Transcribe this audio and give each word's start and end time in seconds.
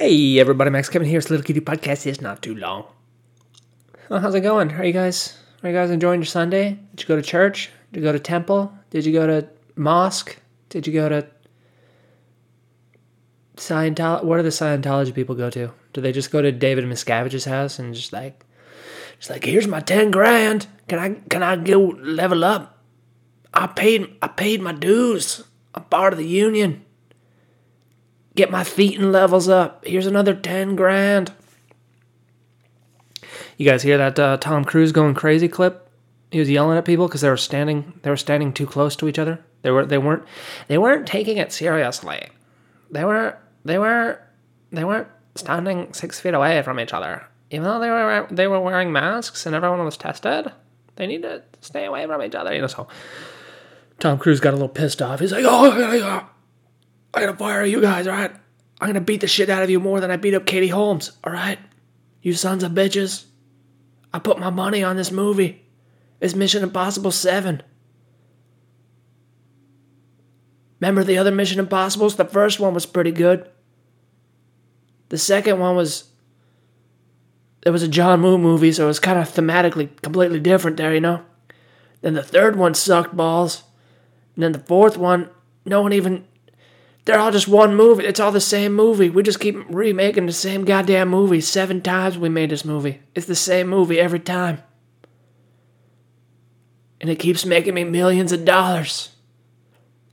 Hey 0.00 0.40
everybody, 0.40 0.70
Max 0.70 0.88
Kevin 0.88 1.06
here. 1.06 1.18
It's 1.18 1.28
Little 1.28 1.44
Kitty 1.44 1.60
Podcast. 1.60 2.06
It's 2.06 2.22
not 2.22 2.40
too 2.40 2.54
long. 2.54 2.86
Well, 4.08 4.18
how's 4.18 4.34
it 4.34 4.40
going? 4.40 4.72
Are 4.72 4.82
you 4.82 4.94
guys 4.94 5.36
are 5.62 5.68
you 5.68 5.74
guys 5.76 5.90
enjoying 5.90 6.20
your 6.20 6.26
Sunday? 6.26 6.78
Did 6.94 7.02
you 7.02 7.06
go 7.06 7.16
to 7.16 7.22
church? 7.22 7.68
Did 7.92 8.00
you 8.00 8.06
go 8.06 8.12
to 8.12 8.18
temple? 8.18 8.72
Did 8.88 9.04
you 9.04 9.12
go 9.12 9.26
to 9.26 9.46
mosque? 9.76 10.38
Did 10.70 10.86
you 10.86 10.94
go 10.94 11.10
to 11.10 11.26
Scientology? 13.58 14.24
Where 14.24 14.38
do 14.38 14.42
the 14.42 14.48
Scientology 14.48 15.14
people 15.14 15.34
go 15.34 15.50
to? 15.50 15.70
Do 15.92 16.00
they 16.00 16.12
just 16.12 16.30
go 16.30 16.40
to 16.40 16.50
David 16.50 16.86
Miscavige's 16.86 17.44
house 17.44 17.78
and 17.78 17.94
just 17.94 18.10
like, 18.10 18.42
just 19.18 19.28
like, 19.28 19.44
here's 19.44 19.68
my 19.68 19.80
ten 19.80 20.10
grand. 20.10 20.66
Can 20.88 20.98
I 20.98 21.10
can 21.28 21.42
I 21.42 21.56
go 21.56 21.78
level 22.00 22.42
up? 22.42 22.78
I 23.52 23.66
paid 23.66 24.16
I 24.22 24.28
paid 24.28 24.62
my 24.62 24.72
dues. 24.72 25.44
I'm 25.74 25.84
part 25.84 26.14
of 26.14 26.18
the 26.18 26.26
union. 26.26 26.86
Get 28.40 28.50
my 28.50 28.64
feet 28.64 28.98
and 28.98 29.12
levels 29.12 29.50
up. 29.50 29.84
Here's 29.84 30.06
another 30.06 30.32
10 30.32 30.74
grand. 30.74 31.30
You 33.58 33.66
guys 33.66 33.82
hear 33.82 33.98
that 33.98 34.18
uh, 34.18 34.38
Tom 34.38 34.64
Cruise 34.64 34.92
going 34.92 35.12
crazy 35.12 35.46
clip? 35.46 35.90
He 36.30 36.38
was 36.38 36.48
yelling 36.48 36.78
at 36.78 36.86
people 36.86 37.06
because 37.06 37.20
they 37.20 37.28
were 37.28 37.36
standing 37.36 38.00
they 38.00 38.08
were 38.08 38.16
standing 38.16 38.54
too 38.54 38.64
close 38.64 38.96
to 38.96 39.08
each 39.08 39.18
other. 39.18 39.44
They 39.60 39.70
were 39.70 39.84
they 39.84 39.98
weren't 39.98 40.22
they 40.68 40.78
weren't 40.78 41.06
taking 41.06 41.36
it 41.36 41.52
seriously. 41.52 42.30
They 42.90 43.04
were 43.04 43.36
they 43.66 43.76
were 43.76 44.22
they 44.72 44.84
weren't 44.84 45.08
standing 45.34 45.92
six 45.92 46.18
feet 46.18 46.32
away 46.32 46.62
from 46.62 46.80
each 46.80 46.94
other. 46.94 47.26
Even 47.50 47.64
though 47.64 47.78
they 47.78 47.90
were 47.90 48.26
they 48.30 48.46
were 48.46 48.60
wearing 48.60 48.90
masks 48.90 49.44
and 49.44 49.54
everyone 49.54 49.84
was 49.84 49.98
tested, 49.98 50.50
they 50.96 51.06
need 51.06 51.20
to 51.24 51.42
stay 51.60 51.84
away 51.84 52.06
from 52.06 52.22
each 52.22 52.34
other. 52.34 52.54
You 52.54 52.62
know, 52.62 52.68
so 52.68 52.88
Tom 53.98 54.16
Cruise 54.16 54.40
got 54.40 54.54
a 54.54 54.56
little 54.56 54.70
pissed 54.70 55.02
off. 55.02 55.20
He's 55.20 55.30
like, 55.30 55.44
"Oh, 55.46 55.76
yeah, 55.76 55.92
yeah. 55.92 56.24
I'm 57.12 57.24
gonna 57.24 57.36
fire 57.36 57.64
you 57.64 57.80
guys, 57.80 58.06
alright? 58.06 58.32
I'm 58.80 58.88
gonna 58.88 59.00
beat 59.00 59.20
the 59.20 59.26
shit 59.26 59.50
out 59.50 59.62
of 59.62 59.70
you 59.70 59.80
more 59.80 60.00
than 60.00 60.10
I 60.10 60.16
beat 60.16 60.34
up 60.34 60.46
Katie 60.46 60.68
Holmes, 60.68 61.12
alright? 61.26 61.58
You 62.22 62.34
sons 62.34 62.62
of 62.62 62.72
bitches. 62.72 63.24
I 64.12 64.18
put 64.18 64.38
my 64.38 64.50
money 64.50 64.82
on 64.82 64.96
this 64.96 65.10
movie. 65.10 65.64
It's 66.20 66.34
Mission 66.34 66.62
Impossible 66.62 67.10
7. 67.10 67.62
Remember 70.80 71.04
the 71.04 71.18
other 71.18 71.30
Mission 71.30 71.58
Impossibles? 71.58 72.16
The 72.16 72.24
first 72.24 72.58
one 72.58 72.74
was 72.74 72.86
pretty 72.86 73.12
good. 73.12 73.48
The 75.10 75.18
second 75.18 75.58
one 75.58 75.76
was. 75.76 76.04
It 77.62 77.70
was 77.70 77.82
a 77.82 77.88
John 77.88 78.22
Woo 78.22 78.38
movie, 78.38 78.72
so 78.72 78.84
it 78.84 78.88
was 78.88 79.00
kind 79.00 79.18
of 79.18 79.28
thematically 79.28 80.00
completely 80.00 80.40
different 80.40 80.78
there, 80.78 80.94
you 80.94 81.00
know? 81.00 81.22
Then 82.00 82.14
the 82.14 82.22
third 82.22 82.56
one 82.56 82.72
sucked 82.72 83.14
balls. 83.14 83.64
And 84.34 84.42
then 84.42 84.52
the 84.52 84.60
fourth 84.60 84.96
one, 84.96 85.28
no 85.66 85.82
one 85.82 85.92
even 85.92 86.26
they're 87.10 87.18
all 87.18 87.32
just 87.32 87.48
one 87.48 87.74
movie. 87.74 88.04
It's 88.04 88.20
all 88.20 88.30
the 88.30 88.40
same 88.40 88.72
movie. 88.72 89.10
We 89.10 89.24
just 89.24 89.40
keep 89.40 89.56
remaking 89.68 90.26
the 90.26 90.32
same 90.32 90.64
goddamn 90.64 91.08
movie. 91.08 91.40
Seven 91.40 91.82
times 91.82 92.16
we 92.16 92.28
made 92.28 92.50
this 92.50 92.64
movie. 92.64 93.00
It's 93.16 93.26
the 93.26 93.34
same 93.34 93.66
movie 93.66 93.98
every 93.98 94.20
time. 94.20 94.62
And 97.00 97.10
it 97.10 97.18
keeps 97.18 97.44
making 97.44 97.74
me 97.74 97.82
millions 97.82 98.30
of 98.30 98.44
dollars. 98.44 99.10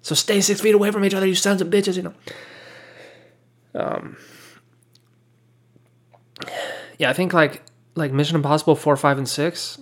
So 0.01 0.15
stay 0.15 0.41
six 0.41 0.59
feet 0.59 0.73
away 0.73 0.89
from 0.89 1.05
each 1.05 1.13
other, 1.13 1.27
you 1.27 1.35
sons 1.35 1.61
of 1.61 1.67
bitches, 1.67 1.97
you 1.97 2.03
know. 2.03 2.13
Um 3.75 4.17
Yeah, 6.97 7.11
I 7.11 7.13
think 7.13 7.31
like 7.31 7.61
like 7.95 8.11
Mission 8.11 8.35
Impossible 8.35 8.75
four, 8.75 8.95
five, 8.97 9.19
and 9.19 9.29
six. 9.29 9.77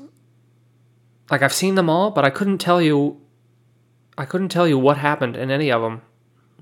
Like 1.32 1.42
I've 1.42 1.54
seen 1.54 1.76
them 1.76 1.90
all, 1.90 2.12
but 2.12 2.26
I 2.26 2.30
couldn't 2.30 2.58
tell 2.58 2.82
you 2.82 3.22
I 4.18 4.26
couldn't 4.26 4.50
tell 4.50 4.68
you 4.68 4.78
what 4.78 4.98
happened 4.98 5.38
in 5.38 5.50
any 5.50 5.72
of 5.72 5.82
them 5.82 6.02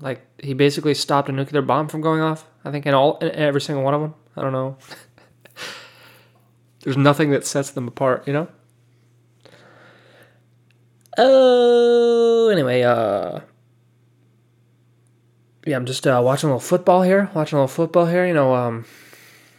like 0.00 0.26
he 0.38 0.54
basically 0.54 0.94
stopped 0.94 1.28
a 1.28 1.32
nuclear 1.32 1.62
bomb 1.62 1.88
from 1.88 2.00
going 2.00 2.20
off. 2.20 2.46
I 2.64 2.70
think 2.70 2.86
in 2.86 2.94
all 2.94 3.18
in 3.18 3.30
every 3.32 3.60
single 3.60 3.84
one 3.84 3.94
of 3.94 4.00
them. 4.00 4.14
I 4.36 4.42
don't 4.42 4.52
know. 4.52 4.76
There's 6.80 6.96
nothing 6.96 7.30
that 7.30 7.46
sets 7.46 7.70
them 7.70 7.88
apart, 7.88 8.26
you 8.26 8.32
know. 8.32 8.48
Oh, 11.16 12.48
anyway, 12.52 12.82
uh, 12.82 13.40
yeah, 15.64 15.76
I'm 15.76 15.86
just 15.86 16.06
uh, 16.06 16.20
watching 16.22 16.50
a 16.50 16.52
little 16.52 16.60
football 16.60 17.02
here. 17.02 17.30
Watching 17.34 17.56
a 17.58 17.62
little 17.62 17.74
football 17.74 18.06
here. 18.06 18.26
You 18.26 18.34
know, 18.34 18.54
um, 18.54 18.84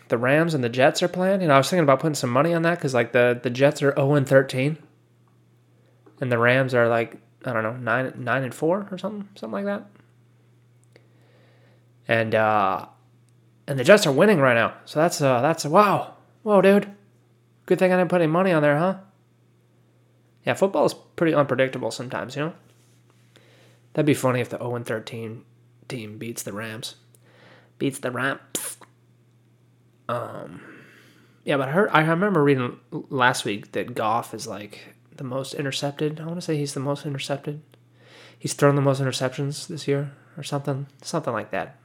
the 0.09 0.17
Rams 0.17 0.53
and 0.53 0.63
the 0.63 0.69
Jets 0.69 1.01
are 1.01 1.07
playing. 1.07 1.41
You 1.41 1.47
know, 1.47 1.55
I 1.55 1.57
was 1.57 1.69
thinking 1.69 1.83
about 1.83 2.01
putting 2.01 2.15
some 2.15 2.29
money 2.29 2.53
on 2.53 2.63
that 2.63 2.75
because 2.75 2.93
like 2.93 3.13
the 3.13 3.39
the 3.41 3.49
Jets 3.49 3.81
are 3.81 3.95
0 3.95 4.15
and 4.15 4.27
13, 4.27 4.77
and 6.19 6.31
the 6.31 6.37
Rams 6.37 6.73
are 6.73 6.89
like 6.89 7.17
I 7.45 7.53
don't 7.53 7.63
know 7.63 7.77
nine 7.77 8.13
nine 8.17 8.43
and 8.43 8.53
four 8.53 8.87
or 8.91 8.97
something 8.97 9.29
something 9.35 9.63
like 9.63 9.65
that 9.65 9.87
and 12.07 12.35
uh, 12.35 12.85
and 13.67 13.79
the 13.79 13.83
Jets 13.83 14.05
are 14.05 14.11
winning 14.11 14.39
right 14.39 14.53
now. 14.53 14.75
So 14.85 14.99
that's 14.99 15.21
uh, 15.21 15.41
that's 15.41 15.65
wow, 15.65 16.15
whoa, 16.43 16.61
dude. 16.61 16.91
Good 17.65 17.79
thing 17.79 17.91
I 17.91 17.97
didn't 17.97 18.09
put 18.09 18.21
any 18.21 18.31
money 18.31 18.51
on 18.51 18.61
there, 18.61 18.77
huh? 18.77 18.97
Yeah, 20.45 20.53
football 20.53 20.85
is 20.85 20.93
pretty 20.93 21.33
unpredictable 21.33 21.89
sometimes, 21.89 22.35
you 22.35 22.43
know. 22.43 22.53
That'd 23.93 24.05
be 24.05 24.13
funny 24.13 24.41
if 24.41 24.49
the 24.49 24.57
0 24.57 24.83
13 24.83 25.43
team 25.87 26.17
beats 26.17 26.43
the 26.43 26.53
Rams, 26.53 26.95
beats 27.79 27.99
the 27.99 28.11
Rams. 28.11 28.77
Um, 30.07 30.61
yeah, 31.43 31.57
but 31.57 31.69
I 31.69 31.71
heard 31.71 31.89
I 31.91 32.01
remember 32.01 32.43
reading 32.43 32.79
last 32.91 33.45
week 33.45 33.71
that 33.71 33.95
Goff 33.95 34.33
is 34.33 34.45
like 34.45 34.95
the 35.15 35.23
most 35.23 35.53
intercepted. 35.53 36.19
I 36.19 36.25
want 36.25 36.37
to 36.37 36.41
say 36.41 36.57
he's 36.57 36.73
the 36.73 36.79
most 36.79 37.05
intercepted. 37.05 37.61
He's 38.37 38.53
thrown 38.53 38.75
the 38.75 38.81
most 38.81 39.01
interceptions 39.01 39.67
this 39.67 39.87
year, 39.87 40.11
or 40.37 40.43
something, 40.43 40.87
something 41.01 41.33
like 41.33 41.51
that. 41.51 41.77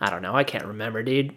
I 0.00 0.10
don't 0.10 0.22
know. 0.22 0.34
I 0.34 0.44
can't 0.44 0.66
remember, 0.66 1.02
dude. 1.02 1.34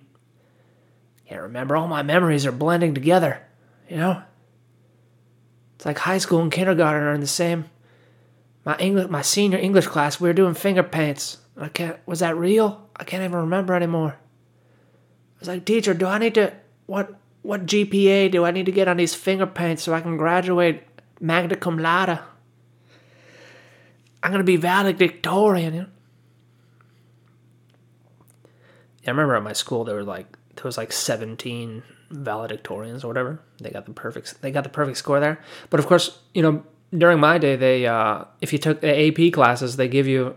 Can't 1.27 1.41
remember. 1.41 1.75
All 1.75 1.87
my 1.87 2.03
memories 2.03 2.45
are 2.45 2.51
blending 2.51 2.93
together. 2.93 3.41
You 3.89 3.97
know? 3.97 4.21
It's 5.75 5.85
like 5.85 5.99
high 5.99 6.17
school 6.17 6.41
and 6.41 6.51
kindergarten 6.51 7.03
are 7.03 7.13
in 7.13 7.21
the 7.21 7.27
same. 7.27 7.65
My 8.65 8.75
English, 8.77 9.09
my 9.09 9.21
senior 9.21 9.57
English 9.57 9.87
class, 9.87 10.19
we 10.19 10.27
were 10.27 10.33
doing 10.33 10.53
finger 10.53 10.83
paints. 10.83 11.37
I 11.55 11.69
can't. 11.69 11.97
Was 12.05 12.19
that 12.19 12.35
real? 12.35 12.89
I 12.95 13.03
can't 13.03 13.23
even 13.23 13.37
remember 13.37 13.73
anymore. 13.75 14.17
I 14.17 15.39
was 15.39 15.47
like, 15.47 15.65
teacher, 15.65 15.93
do 15.93 16.07
I 16.07 16.17
need 16.17 16.33
to 16.35 16.53
what 16.85 17.13
what 17.43 17.65
GPA 17.65 18.31
do 18.31 18.43
I 18.43 18.51
need 18.51 18.65
to 18.65 18.71
get 18.71 18.87
on 18.87 18.97
these 18.97 19.15
finger 19.15 19.45
paints 19.45 19.83
so 19.83 19.93
I 19.93 20.01
can 20.01 20.17
graduate 20.17 20.83
magna 21.19 21.55
cum 21.55 21.77
laude? 21.77 22.19
I'm 24.23 24.31
gonna 24.31 24.43
be 24.43 24.57
valedictorian. 24.57 25.73
You 25.73 25.81
know? 25.81 25.87
I 29.07 29.11
remember 29.11 29.35
at 29.35 29.43
my 29.43 29.53
school 29.53 29.83
there 29.83 29.95
were 29.95 30.03
like 30.03 30.37
there 30.55 30.65
was 30.65 30.77
like 30.77 30.91
17 30.91 31.83
valedictorians 32.11 33.03
or 33.03 33.07
whatever. 33.07 33.39
They 33.59 33.69
got 33.69 33.85
the 33.85 33.93
perfect 33.93 34.41
they 34.41 34.51
got 34.51 34.63
the 34.63 34.69
perfect 34.69 34.97
score 34.97 35.19
there. 35.19 35.39
But 35.69 35.79
of 35.79 35.87
course, 35.87 36.19
you 36.33 36.41
know, 36.41 36.63
during 36.95 37.19
my 37.19 37.37
day 37.37 37.55
they 37.55 37.85
uh, 37.85 38.25
if 38.41 38.53
you 38.53 38.59
took 38.59 38.81
the 38.81 39.07
AP 39.07 39.33
classes, 39.33 39.77
they 39.77 39.87
give 39.87 40.07
you 40.07 40.35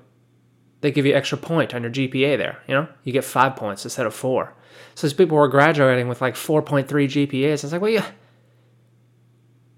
they 0.81 0.91
give 0.91 1.07
you 1.07 1.15
extra 1.15 1.37
point 1.37 1.75
on 1.75 1.83
your 1.83 1.91
GPA 1.91 2.39
there, 2.39 2.63
you 2.67 2.75
know? 2.75 2.89
You 3.05 3.13
get 3.13 3.25
5 3.25 3.55
points 3.55 3.85
instead 3.85 4.07
of 4.07 4.15
4. 4.15 4.55
So 4.95 5.07
these 5.07 5.13
people 5.13 5.37
were 5.37 5.49
graduating 5.49 6.09
with 6.09 6.23
like 6.23 6.35
4.3 6.35 6.87
GPAs. 6.87 7.65
It's 7.65 7.73
like, 7.73 7.83
"Well, 7.83 7.91
you 7.91 8.03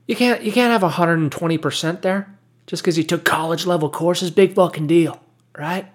you 0.06 0.16
can't 0.16 0.42
you 0.42 0.52
can't 0.52 0.72
have 0.72 0.88
120% 0.88 2.02
there 2.02 2.38
just 2.66 2.84
cuz 2.84 2.96
you 2.96 3.04
took 3.04 3.24
college 3.24 3.66
level 3.66 3.90
courses, 3.90 4.30
big 4.30 4.54
fucking 4.54 4.86
deal, 4.86 5.20
right?" 5.56 5.86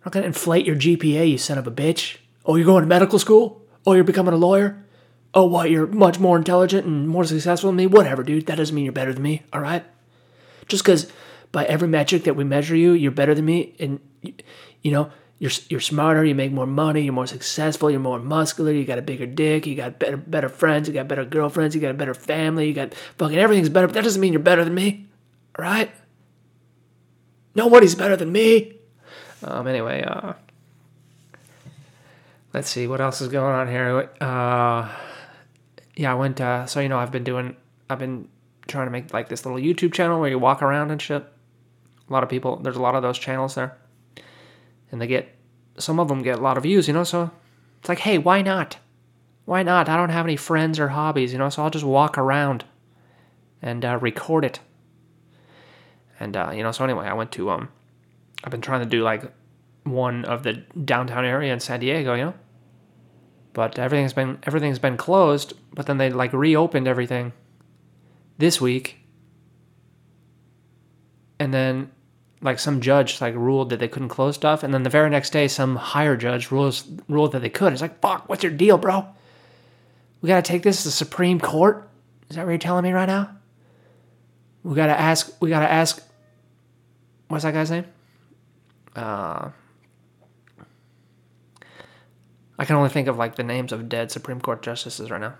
I'm 0.00 0.06
not 0.06 0.12
gonna 0.12 0.26
inflate 0.26 0.66
your 0.66 0.76
GPA, 0.76 1.30
you 1.30 1.38
son 1.38 1.58
of 1.58 1.66
a 1.66 1.70
bitch. 1.70 2.16
Oh, 2.46 2.56
you're 2.56 2.66
going 2.66 2.82
to 2.82 2.88
medical 2.88 3.18
school? 3.18 3.62
Oh, 3.86 3.92
you're 3.92 4.04
becoming 4.04 4.32
a 4.32 4.38
lawyer? 4.38 4.82
Oh, 5.34 5.44
what? 5.44 5.70
You're 5.70 5.86
much 5.86 6.18
more 6.18 6.36
intelligent 6.36 6.86
and 6.86 7.06
more 7.08 7.24
successful 7.24 7.68
than 7.68 7.76
me? 7.76 7.86
Whatever, 7.86 8.22
dude. 8.22 8.46
That 8.46 8.56
doesn't 8.56 8.74
mean 8.74 8.84
you're 8.84 8.92
better 8.92 9.12
than 9.12 9.22
me, 9.22 9.42
all 9.52 9.60
right? 9.60 9.84
Just 10.68 10.84
because 10.84 11.10
by 11.52 11.64
every 11.64 11.88
metric 11.88 12.24
that 12.24 12.34
we 12.34 12.44
measure 12.44 12.76
you, 12.76 12.92
you're 12.92 13.12
better 13.12 13.34
than 13.34 13.44
me, 13.44 13.74
and 13.78 14.00
you 14.82 14.90
know 14.90 15.10
you're 15.38 15.50
you're 15.68 15.80
smarter, 15.80 16.24
you 16.24 16.34
make 16.34 16.52
more 16.52 16.66
money, 16.66 17.02
you're 17.02 17.12
more 17.12 17.26
successful, 17.26 17.90
you're 17.90 18.00
more 18.00 18.18
muscular, 18.18 18.72
you 18.72 18.84
got 18.84 18.98
a 18.98 19.02
bigger 19.02 19.26
dick, 19.26 19.66
you 19.66 19.74
got 19.74 19.98
better 19.98 20.16
better 20.16 20.48
friends, 20.48 20.88
you 20.88 20.94
got 20.94 21.08
better 21.08 21.24
girlfriends, 21.24 21.74
you 21.74 21.80
got 21.80 21.90
a 21.90 21.94
better 21.94 22.14
family, 22.14 22.68
you 22.68 22.74
got 22.74 22.94
fucking 23.18 23.38
everything's 23.38 23.68
better. 23.68 23.86
But 23.86 23.94
that 23.94 24.04
doesn't 24.04 24.20
mean 24.20 24.32
you're 24.32 24.40
better 24.40 24.64
than 24.64 24.74
me, 24.74 25.06
all 25.58 25.64
right? 25.64 25.90
Nobody's 27.54 27.94
better 27.94 28.16
than 28.16 28.30
me. 28.30 28.79
Um, 29.42 29.66
anyway, 29.66 30.02
uh, 30.02 30.34
let's 32.52 32.68
see 32.68 32.86
what 32.86 33.00
else 33.00 33.20
is 33.20 33.28
going 33.28 33.54
on 33.54 33.68
here. 33.68 34.10
Uh, 34.20 34.88
yeah, 35.96 36.12
I 36.12 36.14
went. 36.14 36.40
Uh, 36.40 36.66
so 36.66 36.80
you 36.80 36.88
know, 36.88 36.98
I've 36.98 37.12
been 37.12 37.24
doing. 37.24 37.56
I've 37.88 37.98
been 37.98 38.28
trying 38.68 38.86
to 38.86 38.90
make 38.90 39.12
like 39.12 39.28
this 39.28 39.44
little 39.44 39.60
YouTube 39.60 39.92
channel 39.92 40.20
where 40.20 40.30
you 40.30 40.38
walk 40.38 40.62
around 40.62 40.90
and 40.90 41.00
shit. 41.00 41.22
A 41.22 42.12
lot 42.12 42.22
of 42.22 42.28
people. 42.28 42.56
There's 42.56 42.76
a 42.76 42.82
lot 42.82 42.94
of 42.94 43.02
those 43.02 43.18
channels 43.18 43.54
there, 43.54 43.76
and 44.90 45.00
they 45.00 45.06
get. 45.06 45.34
Some 45.78 45.98
of 45.98 46.08
them 46.08 46.22
get 46.22 46.38
a 46.38 46.42
lot 46.42 46.56
of 46.58 46.64
views, 46.64 46.88
you 46.88 46.94
know. 46.94 47.04
So 47.04 47.30
it's 47.78 47.88
like, 47.88 48.00
hey, 48.00 48.18
why 48.18 48.42
not? 48.42 48.76
Why 49.46 49.62
not? 49.62 49.88
I 49.88 49.96
don't 49.96 50.10
have 50.10 50.26
any 50.26 50.36
friends 50.36 50.78
or 50.78 50.88
hobbies, 50.88 51.32
you 51.32 51.38
know. 51.38 51.48
So 51.48 51.62
I'll 51.62 51.70
just 51.70 51.84
walk 51.84 52.18
around 52.18 52.64
and 53.62 53.84
uh, 53.84 53.98
record 54.00 54.44
it. 54.44 54.60
And 56.18 56.36
uh, 56.36 56.52
you 56.54 56.62
know, 56.62 56.72
so 56.72 56.84
anyway, 56.84 57.06
I 57.06 57.14
went 57.14 57.32
to 57.32 57.50
um 57.50 57.70
I've 58.42 58.50
been 58.50 58.60
trying 58.60 58.80
to 58.80 58.88
do 58.88 59.02
like 59.02 59.22
one 59.84 60.24
of 60.24 60.42
the 60.42 60.54
downtown 60.84 61.24
area 61.24 61.52
in 61.52 61.60
San 61.60 61.80
Diego, 61.80 62.14
you 62.14 62.24
know? 62.24 62.34
But 63.52 63.78
everything's 63.78 64.12
been 64.12 64.38
everything's 64.44 64.78
been 64.78 64.96
closed. 64.96 65.54
But 65.74 65.86
then 65.86 65.98
they 65.98 66.10
like 66.10 66.32
reopened 66.32 66.86
everything 66.86 67.32
this 68.38 68.60
week, 68.60 68.98
and 71.38 71.52
then 71.52 71.90
like 72.42 72.58
some 72.58 72.80
judge 72.80 73.20
like 73.20 73.34
ruled 73.34 73.70
that 73.70 73.80
they 73.80 73.88
couldn't 73.88 74.08
close 74.08 74.36
stuff, 74.36 74.62
and 74.62 74.72
then 74.72 74.84
the 74.84 74.90
very 74.90 75.10
next 75.10 75.30
day 75.30 75.48
some 75.48 75.76
higher 75.76 76.16
judge 76.16 76.50
rules 76.50 76.86
ruled 77.08 77.32
that 77.32 77.40
they 77.40 77.50
could. 77.50 77.72
It's 77.72 77.82
like 77.82 78.00
fuck, 78.00 78.28
what's 78.28 78.42
your 78.42 78.52
deal, 78.52 78.78
bro? 78.78 79.06
We 80.22 80.28
gotta 80.28 80.42
take 80.42 80.62
this 80.62 80.82
to 80.82 80.88
the 80.88 80.92
Supreme 80.92 81.40
Court. 81.40 81.88
Is 82.28 82.36
that 82.36 82.44
what 82.44 82.52
you're 82.52 82.58
telling 82.58 82.84
me 82.84 82.92
right 82.92 83.08
now? 83.08 83.36
We 84.62 84.76
gotta 84.76 84.98
ask. 84.98 85.34
We 85.40 85.50
gotta 85.50 85.70
ask. 85.70 86.02
What's 87.28 87.44
that 87.44 87.52
guy's 87.52 87.70
name? 87.70 87.86
Uh, 88.96 89.50
I 92.58 92.64
can 92.64 92.76
only 92.76 92.90
think 92.90 93.08
of 93.08 93.16
like 93.16 93.36
the 93.36 93.42
names 93.42 93.72
of 93.72 93.88
dead 93.88 94.10
Supreme 94.10 94.40
Court 94.40 94.62
justices 94.62 95.10
right 95.10 95.20
now. 95.20 95.34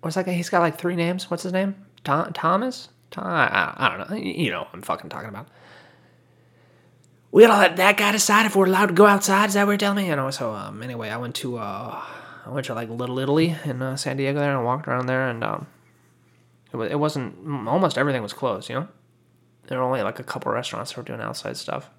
What's 0.00 0.14
that 0.14 0.26
guy? 0.26 0.32
He's 0.32 0.48
got 0.48 0.60
like 0.60 0.78
three 0.78 0.94
names. 0.94 1.30
What's 1.30 1.42
his 1.42 1.52
name? 1.52 1.74
Tom, 2.04 2.32
Thomas? 2.32 2.88
Tom, 3.10 3.26
I, 3.26 3.74
I 3.76 3.96
don't 3.96 4.10
know. 4.10 4.16
You 4.16 4.50
know 4.50 4.60
what 4.60 4.70
I'm 4.72 4.82
fucking 4.82 5.10
talking 5.10 5.28
about. 5.28 5.48
We 7.32 7.42
gotta 7.42 7.58
let 7.58 7.76
that 7.76 7.96
guy 7.96 8.12
decide 8.12 8.46
if 8.46 8.54
we're 8.54 8.66
allowed 8.66 8.86
to 8.86 8.94
go 8.94 9.06
outside. 9.06 9.48
Is 9.48 9.54
that 9.54 9.66
what 9.66 9.72
you're 9.72 9.78
telling 9.78 9.96
me? 9.96 10.08
You 10.08 10.16
know. 10.16 10.30
So 10.30 10.52
um, 10.52 10.82
anyway, 10.82 11.10
I 11.10 11.16
went 11.16 11.34
to 11.36 11.58
uh, 11.58 12.00
I 12.46 12.50
went 12.50 12.66
to 12.66 12.74
like 12.74 12.88
Little 12.88 13.18
Italy 13.18 13.56
in 13.64 13.82
uh, 13.82 13.96
San 13.96 14.16
Diego 14.16 14.38
there 14.38 14.54
and 14.54 14.64
walked 14.64 14.86
around 14.86 15.06
there 15.06 15.28
and 15.28 15.42
um, 15.42 15.66
it, 16.72 16.92
it 16.92 16.98
wasn't 17.00 17.34
almost 17.66 17.98
everything 17.98 18.22
was 18.22 18.32
closed. 18.32 18.68
You 18.68 18.76
know, 18.76 18.88
there 19.68 19.78
were 19.78 19.84
only 19.84 20.02
like 20.02 20.18
a 20.18 20.24
couple 20.24 20.52
restaurants 20.52 20.92
that 20.92 20.98
were 20.98 21.04
doing 21.04 21.20
outside 21.20 21.56
stuff. 21.56 21.90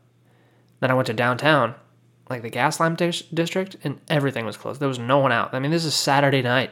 Then 0.79 0.91
I 0.91 0.93
went 0.93 1.07
to 1.07 1.13
downtown, 1.13 1.75
like 2.29 2.41
the 2.41 2.51
Gaslamp 2.51 2.97
dis- 2.97 3.23
district, 3.23 3.77
and 3.83 3.99
everything 4.09 4.45
was 4.45 4.57
closed. 4.57 4.79
There 4.79 4.87
was 4.87 4.99
no 4.99 5.17
one 5.19 5.31
out. 5.31 5.53
I 5.53 5.59
mean, 5.59 5.71
this 5.71 5.85
is 5.85 5.93
Saturday 5.93 6.41
night. 6.41 6.71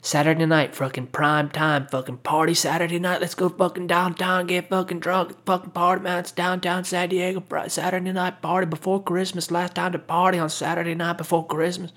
Saturday 0.00 0.46
night, 0.46 0.76
fucking 0.76 1.08
prime 1.08 1.48
time, 1.48 1.86
fucking 1.88 2.18
party 2.18 2.54
Saturday 2.54 3.00
night. 3.00 3.20
Let's 3.20 3.34
go 3.34 3.48
fucking 3.48 3.88
downtown, 3.88 4.46
get 4.46 4.68
fucking 4.68 5.00
drunk, 5.00 5.44
fucking 5.44 5.72
party, 5.72 6.02
man. 6.02 6.20
It's 6.20 6.30
downtown 6.30 6.84
San 6.84 7.08
Diego, 7.08 7.42
Saturday 7.66 8.12
night 8.12 8.40
party 8.40 8.66
before 8.66 9.02
Christmas. 9.02 9.50
Last 9.50 9.74
time 9.74 9.92
to 9.92 9.98
party 9.98 10.38
on 10.38 10.50
Saturday 10.50 10.94
night 10.94 11.18
before 11.18 11.46
Christmas, 11.46 11.92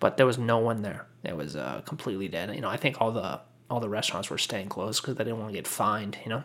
but 0.00 0.16
there 0.16 0.24
was 0.24 0.38
no 0.38 0.58
one 0.58 0.80
there. 0.80 1.06
It 1.24 1.36
was 1.36 1.56
uh, 1.56 1.82
completely 1.84 2.28
dead. 2.28 2.54
You 2.54 2.62
know, 2.62 2.70
I 2.70 2.78
think 2.78 3.00
all 3.00 3.12
the 3.12 3.40
all 3.68 3.80
the 3.80 3.88
restaurants 3.88 4.30
were 4.30 4.38
staying 4.38 4.68
closed 4.68 5.02
because 5.02 5.16
they 5.16 5.24
didn't 5.24 5.38
want 5.38 5.50
to 5.52 5.58
get 5.58 5.66
fined. 5.66 6.16
You 6.24 6.30
know, 6.30 6.42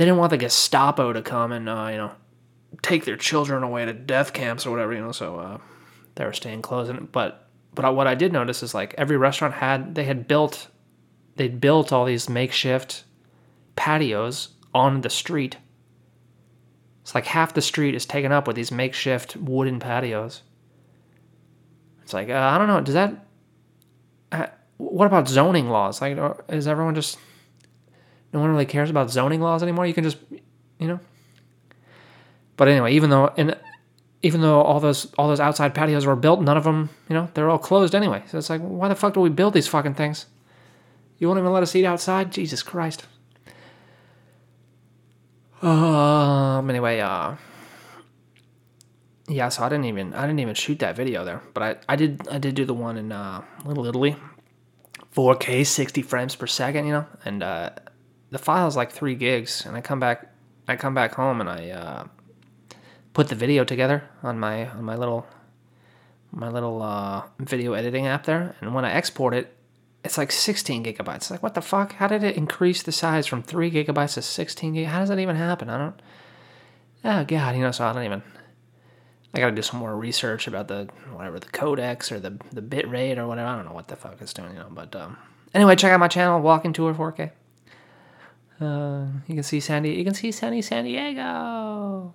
they 0.00 0.06
didn't 0.06 0.16
want 0.16 0.30
the 0.30 0.38
Gestapo 0.38 1.12
to 1.12 1.20
come 1.20 1.52
and 1.52 1.68
uh, 1.68 1.88
you 1.90 1.98
know 1.98 2.12
take 2.80 3.04
their 3.04 3.18
children 3.18 3.62
away 3.62 3.84
to 3.84 3.92
death 3.92 4.32
camps 4.32 4.64
or 4.64 4.70
whatever. 4.70 4.94
You 4.94 5.02
know, 5.02 5.12
so 5.12 5.38
uh, 5.38 5.58
they 6.14 6.24
were 6.24 6.32
staying 6.32 6.62
closed. 6.62 7.12
But 7.12 7.46
but 7.74 7.94
what 7.94 8.06
I 8.06 8.14
did 8.14 8.32
notice 8.32 8.62
is 8.62 8.72
like 8.72 8.94
every 8.96 9.18
restaurant 9.18 9.52
had 9.52 9.94
they 9.94 10.04
had 10.04 10.26
built 10.26 10.68
they'd 11.36 11.60
built 11.60 11.92
all 11.92 12.06
these 12.06 12.30
makeshift 12.30 13.04
patios 13.76 14.48
on 14.72 15.02
the 15.02 15.10
street. 15.10 15.58
It's 17.02 17.14
like 17.14 17.26
half 17.26 17.52
the 17.52 17.60
street 17.60 17.94
is 17.94 18.06
taken 18.06 18.32
up 18.32 18.46
with 18.46 18.56
these 18.56 18.72
makeshift 18.72 19.36
wooden 19.36 19.80
patios. 19.80 20.40
It's 22.04 22.14
like 22.14 22.30
uh, 22.30 22.38
I 22.38 22.56
don't 22.56 22.68
know. 22.68 22.80
Does 22.80 22.94
that? 22.94 23.26
Uh, 24.32 24.46
what 24.78 25.04
about 25.04 25.28
zoning 25.28 25.68
laws? 25.68 26.00
Like, 26.00 26.16
is 26.48 26.66
everyone 26.66 26.94
just? 26.94 27.18
No 28.32 28.40
one 28.40 28.50
really 28.50 28.66
cares 28.66 28.90
about 28.90 29.10
zoning 29.10 29.40
laws 29.40 29.62
anymore. 29.62 29.86
You 29.86 29.94
can 29.94 30.04
just, 30.04 30.18
you 30.78 30.88
know. 30.88 31.00
But 32.56 32.68
anyway, 32.68 32.94
even 32.94 33.10
though 33.10 33.32
and 33.36 33.56
even 34.22 34.40
though 34.42 34.60
all 34.60 34.80
those 34.80 35.12
all 35.16 35.28
those 35.28 35.40
outside 35.40 35.74
patios 35.74 36.06
were 36.06 36.16
built, 36.16 36.40
none 36.42 36.56
of 36.56 36.64
them, 36.64 36.90
you 37.08 37.14
know, 37.14 37.28
they're 37.34 37.48
all 37.48 37.58
closed 37.58 37.94
anyway. 37.94 38.22
So 38.28 38.38
it's 38.38 38.50
like, 38.50 38.60
why 38.60 38.88
the 38.88 38.94
fuck 38.94 39.14
do 39.14 39.20
we 39.20 39.30
build 39.30 39.54
these 39.54 39.68
fucking 39.68 39.94
things? 39.94 40.26
You 41.18 41.28
won't 41.28 41.38
even 41.38 41.52
let 41.52 41.62
us 41.62 41.74
eat 41.74 41.84
outside? 41.84 42.30
Jesus 42.30 42.62
Christ. 42.62 43.06
Um. 45.62 46.68
Anyway, 46.70 47.00
uh. 47.00 47.36
Yeah, 49.28 49.48
so 49.48 49.62
I 49.62 49.68
didn't 49.68 49.84
even 49.84 50.12
I 50.14 50.22
didn't 50.22 50.40
even 50.40 50.54
shoot 50.54 50.80
that 50.80 50.96
video 50.96 51.24
there, 51.24 51.42
but 51.54 51.62
I, 51.62 51.92
I 51.92 51.96
did 51.96 52.26
I 52.28 52.38
did 52.38 52.54
do 52.54 52.64
the 52.64 52.74
one 52.74 52.96
in 52.96 53.12
uh, 53.12 53.42
Little 53.64 53.86
Italy, 53.86 54.16
4K, 55.14 55.64
60 55.64 56.02
frames 56.02 56.34
per 56.34 56.46
second, 56.46 56.86
you 56.86 56.92
know, 56.92 57.06
and 57.24 57.42
uh, 57.42 57.70
the 58.30 58.38
file's 58.38 58.76
like 58.76 58.90
three 58.92 59.14
gigs, 59.14 59.64
and 59.66 59.76
I 59.76 59.80
come 59.80 60.00
back 60.00 60.30
I 60.70 60.76
come 60.76 60.94
back 60.94 61.14
home 61.14 61.40
and 61.40 61.50
I 61.50 61.70
uh, 61.70 62.04
put 63.12 63.28
the 63.28 63.34
video 63.34 63.64
together 63.64 64.04
on 64.22 64.38
my 64.38 64.68
on 64.68 64.84
my 64.84 64.94
little 64.94 65.26
my 66.30 66.48
little 66.48 66.80
uh, 66.80 67.24
video 67.40 67.72
editing 67.72 68.06
app 68.06 68.24
there, 68.24 68.54
and 68.60 68.72
when 68.72 68.84
I 68.84 68.92
export 68.92 69.34
it, 69.34 69.56
it's 70.04 70.16
like 70.16 70.30
16 70.30 70.84
gigabytes. 70.84 71.16
It's 71.16 71.30
like 71.32 71.42
what 71.42 71.54
the 71.54 71.60
fuck? 71.60 71.94
How 71.94 72.06
did 72.06 72.22
it 72.22 72.36
increase 72.36 72.84
the 72.84 72.92
size 72.92 73.26
from 73.26 73.42
three 73.42 73.70
gigabytes 73.70 74.14
to 74.14 74.22
16 74.22 74.74
gig? 74.74 74.86
How 74.86 75.00
does 75.00 75.08
that 75.08 75.18
even 75.18 75.34
happen? 75.36 75.68
I 75.68 75.78
don't. 75.78 76.00
Oh 77.04 77.24
god, 77.24 77.56
you 77.56 77.62
know. 77.62 77.72
So 77.72 77.84
I 77.84 77.92
don't 77.92 78.04
even. 78.04 78.22
I 79.34 79.38
gotta 79.38 79.54
do 79.54 79.62
some 79.62 79.80
more 79.80 79.96
research 79.96 80.46
about 80.46 80.68
the 80.68 80.88
whatever 81.12 81.40
the 81.40 81.46
codecs 81.46 82.12
or 82.12 82.20
the 82.20 82.38
the 82.52 82.62
bit 82.62 82.88
rate 82.88 83.18
or 83.18 83.26
whatever. 83.26 83.48
I 83.48 83.56
don't 83.56 83.64
know 83.64 83.74
what 83.74 83.88
the 83.88 83.96
fuck 83.96 84.18
it's 84.20 84.32
doing, 84.32 84.52
you 84.52 84.60
know. 84.60 84.68
But 84.70 84.94
um, 84.94 85.16
anyway, 85.52 85.74
check 85.74 85.90
out 85.90 85.98
my 85.98 86.08
channel, 86.08 86.40
Walking 86.40 86.72
Tour 86.72 86.94
4K. 86.94 87.32
Uh, 88.60 89.06
you 89.26 89.34
can 89.34 89.42
see 89.42 89.60
Sandy. 89.60 89.90
You 89.92 90.04
can 90.04 90.14
see 90.14 90.32
Sandy 90.32 90.60
San 90.60 90.84
Diego. 90.84 92.12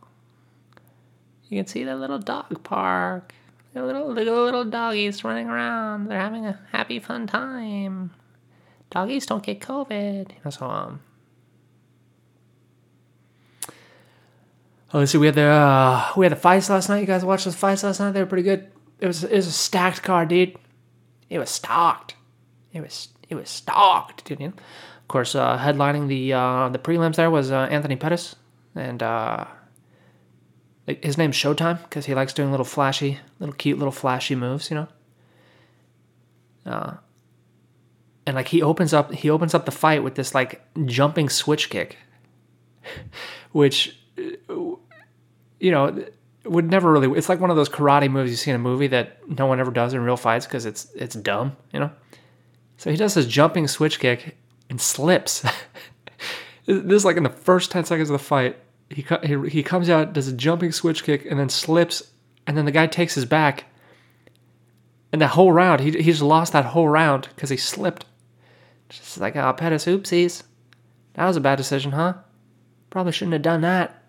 You 1.49 1.59
can 1.59 1.67
see 1.67 1.83
the 1.83 1.95
little 1.95 2.19
dog 2.19 2.63
park. 2.63 3.33
The 3.73 3.83
little, 3.83 4.13
the 4.13 4.23
little 4.23 4.63
doggies 4.63 5.23
running 5.23 5.49
around. 5.49 6.07
They're 6.07 6.19
having 6.19 6.45
a 6.45 6.59
happy, 6.71 6.99
fun 6.99 7.27
time. 7.27 8.11
Doggies 8.89 9.25
don't 9.25 9.43
get 9.43 9.59
COVID. 9.59 10.29
You 10.29 10.35
know, 10.45 10.51
so, 10.51 10.67
um. 10.67 11.01
Oh, 14.93 14.99
let's 14.99 15.11
see. 15.11 15.17
We 15.17 15.25
had 15.25 15.35
the 15.35 15.43
uh, 15.43 16.11
we 16.15 16.25
had 16.25 16.31
the 16.31 16.37
fights 16.37 16.69
last 16.69 16.87
night. 16.87 17.01
You 17.01 17.05
guys 17.05 17.25
watched 17.25 17.45
those 17.45 17.55
fights 17.55 17.83
last 17.83 17.99
night? 17.99 18.11
They 18.11 18.21
were 18.21 18.27
pretty 18.27 18.43
good. 18.43 18.71
It 18.99 19.07
was 19.07 19.23
it 19.25 19.35
was 19.35 19.47
a 19.47 19.51
stacked 19.51 20.03
card, 20.03 20.29
dude. 20.29 20.55
It 21.29 21.39
was 21.39 21.49
stocked. 21.49 22.15
It 22.71 22.81
was 22.81 23.09
it 23.27 23.35
was 23.35 23.49
stocked, 23.49 24.23
dude. 24.23 24.39
You 24.39 24.47
know? 24.49 24.53
Of 25.05 25.09
course, 25.09 25.35
uh, 25.35 25.55
headlining 25.59 26.07
the 26.07 26.33
uh, 26.33 26.69
the 26.69 26.79
prelims 26.79 27.17
there 27.17 27.29
was 27.29 27.51
uh, 27.51 27.67
Anthony 27.69 27.95
Pettis, 27.95 28.35
and 28.73 29.03
uh, 29.03 29.45
his 30.87 31.15
name's 31.15 31.35
Showtime 31.35 31.83
because 31.83 32.07
he 32.07 32.15
likes 32.15 32.33
doing 32.33 32.49
little 32.49 32.65
flashy, 32.65 33.19
little 33.37 33.53
cute, 33.53 33.77
little 33.77 33.91
flashy 33.91 34.33
moves, 34.33 34.71
you 34.71 34.77
know. 34.77 34.87
Uh, 36.65 36.93
and 38.25 38.35
like 38.35 38.47
he 38.47 38.63
opens 38.63 38.95
up, 38.95 39.13
he 39.13 39.29
opens 39.29 39.53
up 39.53 39.65
the 39.65 39.71
fight 39.71 40.03
with 40.03 40.15
this 40.15 40.33
like 40.33 40.63
jumping 40.85 41.29
switch 41.29 41.69
kick, 41.69 41.97
which, 43.51 43.99
you 44.17 44.79
know, 45.69 46.03
would 46.45 46.71
never 46.71 46.91
really. 46.91 47.15
It's 47.15 47.29
like 47.29 47.39
one 47.39 47.51
of 47.51 47.57
those 47.57 47.69
karate 47.69 48.09
moves 48.09 48.31
you 48.31 48.37
see 48.37 48.49
in 48.49 48.55
a 48.55 48.59
movie 48.59 48.87
that 48.87 49.19
no 49.29 49.45
one 49.45 49.59
ever 49.59 49.69
does 49.69 49.93
in 49.93 50.01
real 50.01 50.17
fights 50.17 50.47
because 50.47 50.65
it's 50.65 50.87
it's 50.95 51.13
dumb, 51.13 51.55
you 51.71 51.79
know. 51.79 51.91
So 52.77 52.89
he 52.89 52.97
does 52.97 53.13
this 53.13 53.27
jumping 53.27 53.67
switch 53.67 53.99
kick 53.99 54.35
and 54.69 54.81
slips. 54.81 55.41
this 56.65 56.97
is 56.97 57.05
like 57.05 57.17
in 57.17 57.23
the 57.23 57.29
first 57.29 57.71
ten 57.71 57.85
seconds 57.85 58.09
of 58.09 58.13
the 58.13 58.23
fight 58.23 58.57
he, 58.89 59.05
he 59.23 59.49
he 59.49 59.63
comes 59.63 59.89
out, 59.89 60.13
does 60.13 60.27
a 60.27 60.33
jumping 60.33 60.71
switch 60.71 61.03
kick, 61.03 61.25
and 61.25 61.39
then 61.39 61.49
slips, 61.49 62.11
and 62.45 62.57
then 62.57 62.65
the 62.65 62.71
guy 62.71 62.87
takes 62.87 63.15
his 63.15 63.25
back. 63.25 63.65
And 65.11 65.21
that 65.21 65.29
whole 65.29 65.51
round, 65.51 65.81
he, 65.81 65.91
he 65.91 66.03
just 66.03 66.21
lost 66.21 66.53
that 66.53 66.65
whole 66.65 66.89
round 66.89 67.29
because 67.35 67.49
he 67.49 67.57
slipped. 67.57 68.05
Just 68.89 69.17
like, 69.17 69.35
oh, 69.35 69.53
Pettis, 69.53 69.85
oopsies. 69.85 70.43
That 71.13 71.25
was 71.25 71.37
a 71.37 71.41
bad 71.41 71.55
decision, 71.55 71.93
huh? 71.93 72.15
Probably 72.89 73.13
shouldn't 73.13 73.33
have 73.33 73.41
done 73.41 73.61
that. 73.61 74.03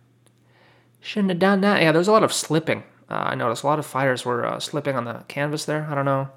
Shouldn't 1.01 1.31
have 1.31 1.39
done 1.39 1.61
that. 1.61 1.81
Yeah, 1.81 1.93
there 1.93 2.01
was 2.01 2.09
a 2.09 2.13
lot 2.13 2.25
of 2.25 2.33
slipping. 2.33 2.83
Uh, 3.09 3.15
I 3.15 3.35
noticed 3.37 3.63
a 3.63 3.67
lot 3.67 3.79
of 3.79 3.87
fighters 3.87 4.25
were 4.25 4.45
uh, 4.45 4.59
slipping 4.59 4.97
on 4.97 5.05
the 5.05 5.25
canvas 5.29 5.65
there. 5.65 5.87
I 5.89 5.95
don't 5.95 6.05
know 6.05 6.29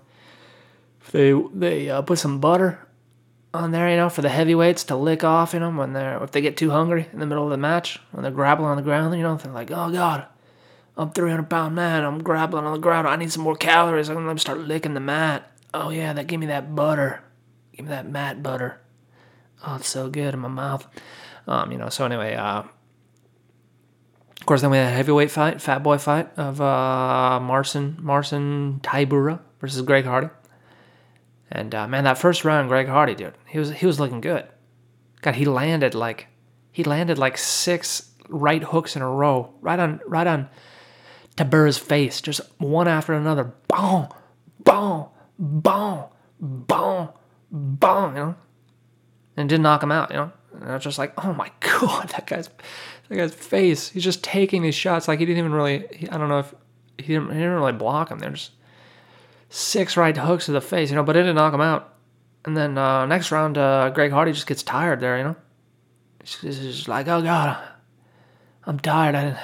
if 1.02 1.12
they 1.12 1.34
they 1.54 1.90
uh, 1.90 2.04
put 2.04 2.20
some 2.20 2.40
butter 2.40 2.88
on 3.53 3.72
there, 3.72 3.89
you 3.89 3.98
know, 3.98 4.10
for 4.10 4.22
the 4.22 4.29
heavyweights 4.29 4.86
to 4.86 4.96
lick 4.96 5.24
off, 5.24 5.53
you 5.53 5.60
know, 5.60 5.72
when 5.72 5.94
they're 5.94 6.24
if 6.24 6.32
they 6.32 6.41
get 6.41 6.58
too 6.58 6.70
hungry 6.70 7.08
in 7.12 7.20
the 7.20 7.25
middle 7.25 7.44
of 7.44 7.50
the 7.50 7.58
match, 7.58 8.00
when 8.12 8.24
they're 8.24 8.32
grappling 8.32 8.70
on 8.70 8.77
the 8.77 8.84
ground, 8.84 9.15
you 9.15 9.24
know, 9.24 9.36
they're 9.38 9.51
like, 9.51 9.72
oh 9.72 9.91
god, 9.91 10.27
I'm 10.98 11.12
300 11.12 11.50
pound 11.50 11.75
man, 11.75 12.03
I'm 12.03 12.22
grappling 12.22 12.65
on 12.65 12.74
the 12.74 12.79
ground, 12.79 13.08
I 13.08 13.15
need 13.15 13.32
some 13.32 13.44
more 13.44 13.56
calories, 13.56 14.10
I'm 14.10 14.15
gonna 14.15 14.38
start 14.38 14.60
licking 14.60 14.94
the 14.94 15.00
mat. 15.00 15.51
Oh 15.74 15.89
yeah, 15.89 16.13
that 16.13 16.27
give 16.27 16.39
me 16.39 16.48
that 16.48 16.75
butter, 16.75 17.24
give 17.75 17.86
me 17.86 17.89
that 17.89 18.08
mat 18.08 18.44
butter. 18.44 18.82
Oh, 19.65 19.75
it's 19.75 19.89
so 19.89 20.10
good 20.10 20.34
in 20.34 20.39
my 20.39 20.48
mouth. 20.48 20.88
Um, 21.48 21.72
you 21.72 21.77
know, 21.77 21.89
so 21.89 22.06
anyway, 22.06 22.36
uh, 22.36 22.63
of 24.39 24.46
course, 24.46 24.62
then 24.62 24.70
we 24.70 24.77
had 24.77 24.88
a 24.88 24.96
heavyweight 24.96 25.32
fight, 25.32 25.62
fat 25.62 25.84
boy 25.84 25.98
fight 25.98 26.29
of 26.38 26.62
uh, 26.62 27.39
Marcin 27.41 27.98
Marcin 28.00 28.79
Tybura 28.84 29.39
versus 29.60 29.82
Greg 29.82 30.06
Hardy. 30.06 30.29
And 31.51 31.74
uh, 31.74 31.88
man, 31.88 32.03
that 32.03 32.18
first 32.18 32.46
round, 32.46 32.70
Greg 32.70 32.88
Hardy, 32.88 33.15
dude, 33.15 33.34
he 33.48 33.60
was 33.60 33.72
he 33.72 33.86
was 33.86 34.00
looking 34.00 34.22
good. 34.22 34.48
God, 35.22 35.36
he 35.36 35.46
landed 35.46 35.96
like 35.96 36.27
he 36.72 36.84
landed 36.84 37.18
like 37.18 37.38
six 37.38 38.12
right 38.29 38.63
hooks 38.63 38.96
in 38.96 39.01
a 39.01 39.10
row, 39.10 39.53
right 39.62 39.79
on 39.79 40.00
right 40.06 40.27
on 40.27 40.48
Tybura's 41.36 41.77
face, 41.77 42.22
just 42.22 42.41
one 42.60 42.88
after 42.88 43.13
another. 43.13 43.53
Boom, 43.68 44.10
boom, 44.63 45.08
boom, 45.39 46.06
boom, 46.39 47.10
boom, 47.51 48.15
you 48.15 48.22
know, 48.22 48.36
and 49.36 49.50
didn't 49.50 49.63
knock 49.63 49.82
him 49.82 49.91
out, 49.91 50.12
you 50.12 50.18
know. 50.18 50.32
And 50.53 50.70
I 50.70 50.75
was 50.75 50.84
just 50.84 50.98
like, 50.98 51.13
oh 51.24 51.34
my 51.34 51.51
god, 51.60 52.10
that 52.10 52.27
guy's 52.27 52.50
that 53.10 53.15
guy's 53.15 53.34
face. 53.34 53.89
He's 53.89 54.03
just 54.03 54.24
taking 54.24 54.62
these 54.62 54.75
shots 54.75 55.08
like 55.08 55.20
he 55.20 55.25
didn't 55.25 55.39
even 55.39 55.53
really. 55.53 55.88
He, 55.94 56.08
I 56.10 56.18
don't 56.18 56.29
know 56.29 56.39
if 56.39 56.53
he 56.98 57.13
didn't, 57.13 57.29
he 57.29 57.36
didn't 57.39 57.53
really 57.53 57.72
block 57.72 58.12
him. 58.12 58.20
There's 58.20 58.51
six 59.50 59.98
right 59.98 60.15
hooks 60.15 60.46
to 60.46 60.51
the 60.51 60.62
face, 60.62 60.89
you 60.89 60.96
know, 60.96 61.03
but 61.03 61.15
it 61.15 61.22
didn't 61.22 61.36
knock 61.36 61.53
him 61.53 61.62
out. 61.62 61.96
And 62.46 62.56
then 62.56 62.77
uh, 62.77 63.06
next 63.06 63.32
round, 63.32 63.58
uh, 63.58 63.89
Greg 63.89 64.12
Hardy 64.12 64.32
just 64.32 64.48
gets 64.48 64.63
tired 64.63 65.01
there, 65.01 65.18
you 65.18 65.24
know. 65.24 65.36
He's 66.24 66.60
just 66.60 66.88
like, 66.88 67.08
oh 67.08 67.22
god, 67.22 67.58
I'm 68.65 68.79
tired. 68.79 69.15
I 69.15 69.39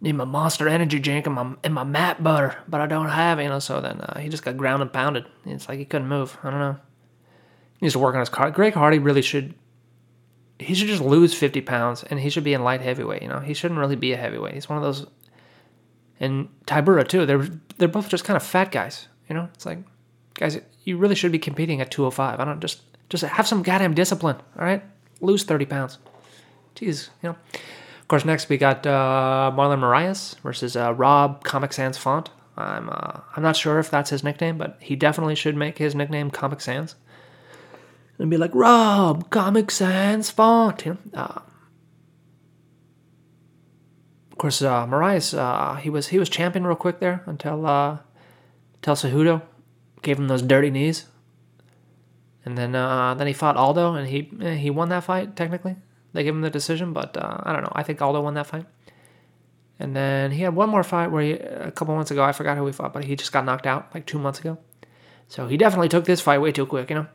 need 0.00 0.12
my 0.12 0.24
Monster 0.24 0.68
Energy 0.68 0.98
drink 0.98 1.26
and 1.26 1.34
my 1.34 1.54
and 1.62 1.74
my 1.74 1.84
mat 1.84 2.22
butter, 2.22 2.56
but 2.68 2.80
I 2.80 2.86
don't 2.86 3.08
have, 3.08 3.38
it, 3.38 3.44
you 3.44 3.48
know. 3.48 3.58
So 3.58 3.80
then 3.80 4.00
uh, 4.00 4.18
he 4.18 4.28
just 4.28 4.44
got 4.44 4.56
ground 4.56 4.82
and 4.82 4.92
pounded. 4.92 5.26
It's 5.44 5.68
like 5.68 5.78
he 5.78 5.84
couldn't 5.84 6.08
move. 6.08 6.36
I 6.42 6.50
don't 6.50 6.60
know. 6.60 6.76
He 7.78 7.86
needs 7.86 7.94
to 7.94 7.98
work 7.98 8.14
on 8.14 8.20
his 8.20 8.28
car. 8.28 8.50
Greg 8.50 8.74
Hardy 8.74 8.98
really 8.98 9.22
should. 9.22 9.54
He 10.58 10.74
should 10.74 10.88
just 10.88 11.02
lose 11.02 11.34
50 11.34 11.62
pounds 11.62 12.04
and 12.04 12.20
he 12.20 12.30
should 12.30 12.44
be 12.44 12.54
in 12.54 12.62
light 12.62 12.80
heavyweight. 12.80 13.22
You 13.22 13.28
know, 13.28 13.40
he 13.40 13.54
shouldn't 13.54 13.80
really 13.80 13.96
be 13.96 14.12
a 14.12 14.16
heavyweight. 14.16 14.54
He's 14.54 14.68
one 14.68 14.78
of 14.78 14.84
those. 14.84 15.06
And 16.20 16.48
Tybura 16.66 17.06
too. 17.06 17.26
They're 17.26 17.48
they're 17.78 17.88
both 17.88 18.08
just 18.08 18.24
kind 18.24 18.36
of 18.36 18.42
fat 18.42 18.70
guys. 18.70 19.08
You 19.28 19.34
know, 19.34 19.48
it's 19.54 19.66
like, 19.66 19.78
guys, 20.34 20.58
you 20.84 20.96
really 20.96 21.14
should 21.14 21.32
be 21.32 21.38
competing 21.38 21.80
at 21.80 21.90
205. 21.90 22.40
I 22.40 22.44
don't 22.44 22.60
just 22.60 22.82
just 23.08 23.24
have 23.24 23.46
some 23.46 23.62
goddamn 23.62 23.94
discipline. 23.94 24.36
All 24.58 24.64
right, 24.64 24.82
lose 25.20 25.44
30 25.44 25.66
pounds. 25.66 25.98
Jeez, 26.76 27.08
you 27.22 27.30
know. 27.30 27.36
Of 28.00 28.08
course, 28.08 28.24
next 28.24 28.48
we 28.48 28.58
got 28.58 28.86
uh, 28.86 29.50
Marlon 29.54 29.80
Moraes 29.80 30.38
versus 30.40 30.76
uh, 30.76 30.92
Rob 30.92 31.42
Comic 31.42 31.72
Sans 31.72 31.96
Font. 31.96 32.28
I'm 32.56 32.88
uh, 32.90 33.20
I'm 33.34 33.42
not 33.42 33.56
sure 33.56 33.78
if 33.78 33.90
that's 33.90 34.10
his 34.10 34.22
nickname, 34.22 34.58
but 34.58 34.76
he 34.80 34.94
definitely 34.94 35.34
should 35.34 35.56
make 35.56 35.78
his 35.78 35.94
nickname 35.94 36.30
Comic 36.30 36.60
Sans. 36.60 36.94
And 38.18 38.30
be 38.30 38.36
like 38.36 38.54
Rob 38.54 39.30
Comic 39.30 39.70
Sans 39.70 40.30
Font. 40.30 40.84
You 40.86 40.98
know? 41.14 41.42
Course, 44.44 44.60
uh, 44.60 44.86
Moraes 44.86 45.32
uh, 45.32 45.76
he 45.76 45.88
was 45.88 46.08
he 46.08 46.18
was 46.18 46.28
champion 46.28 46.66
real 46.66 46.76
quick 46.76 47.00
there 47.00 47.22
until 47.24 47.64
uh, 47.64 47.96
until 48.74 48.94
Cejudo 48.94 49.40
gave 50.02 50.18
him 50.18 50.28
those 50.28 50.42
dirty 50.42 50.68
knees, 50.68 51.06
and 52.44 52.58
then 52.58 52.74
uh, 52.74 53.14
then 53.14 53.26
he 53.26 53.32
fought 53.32 53.56
Aldo 53.56 53.94
and 53.94 54.06
he 54.06 54.30
eh, 54.42 54.56
he 54.56 54.68
won 54.68 54.90
that 54.90 55.04
fight 55.04 55.34
technically. 55.34 55.76
They 56.12 56.24
gave 56.24 56.34
him 56.34 56.42
the 56.42 56.50
decision, 56.50 56.92
but 56.92 57.16
uh, 57.16 57.38
I 57.42 57.54
don't 57.54 57.62
know. 57.62 57.72
I 57.74 57.84
think 57.84 58.02
Aldo 58.02 58.20
won 58.20 58.34
that 58.34 58.46
fight. 58.46 58.66
And 59.78 59.96
then 59.96 60.32
he 60.32 60.42
had 60.42 60.54
one 60.54 60.68
more 60.68 60.82
fight 60.82 61.10
where 61.10 61.22
he, 61.22 61.32
a 61.32 61.70
couple 61.70 61.94
months 61.94 62.10
ago, 62.10 62.22
I 62.22 62.32
forgot 62.32 62.58
who 62.58 62.66
he 62.66 62.72
fought, 62.72 62.92
but 62.92 63.04
he 63.04 63.16
just 63.16 63.32
got 63.32 63.46
knocked 63.46 63.66
out 63.66 63.94
like 63.94 64.04
two 64.04 64.18
months 64.18 64.40
ago. 64.40 64.58
So 65.26 65.46
he 65.48 65.56
definitely 65.56 65.88
took 65.88 66.04
this 66.04 66.20
fight 66.20 66.42
way 66.42 66.52
too 66.52 66.66
quick, 66.66 66.90
you 66.90 66.96
know? 66.96 67.06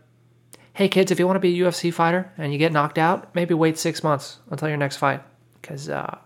Hey 0.74 0.90
kids, 0.90 1.12
if 1.12 1.20
you 1.20 1.28
want 1.28 1.36
to 1.36 1.42
be 1.42 1.62
a 1.62 1.64
UFC 1.64 1.94
fighter 1.94 2.34
and 2.40 2.52
you 2.52 2.58
get 2.58 2.72
knocked 2.72 2.98
out, 2.98 3.36
maybe 3.36 3.54
wait 3.54 3.78
six 3.78 4.04
months 4.04 4.40
until 4.50 4.68
your 4.68 4.78
next 4.78 4.98
fight. 4.98 5.22
Because 5.62 5.90
uh, 5.90 6.18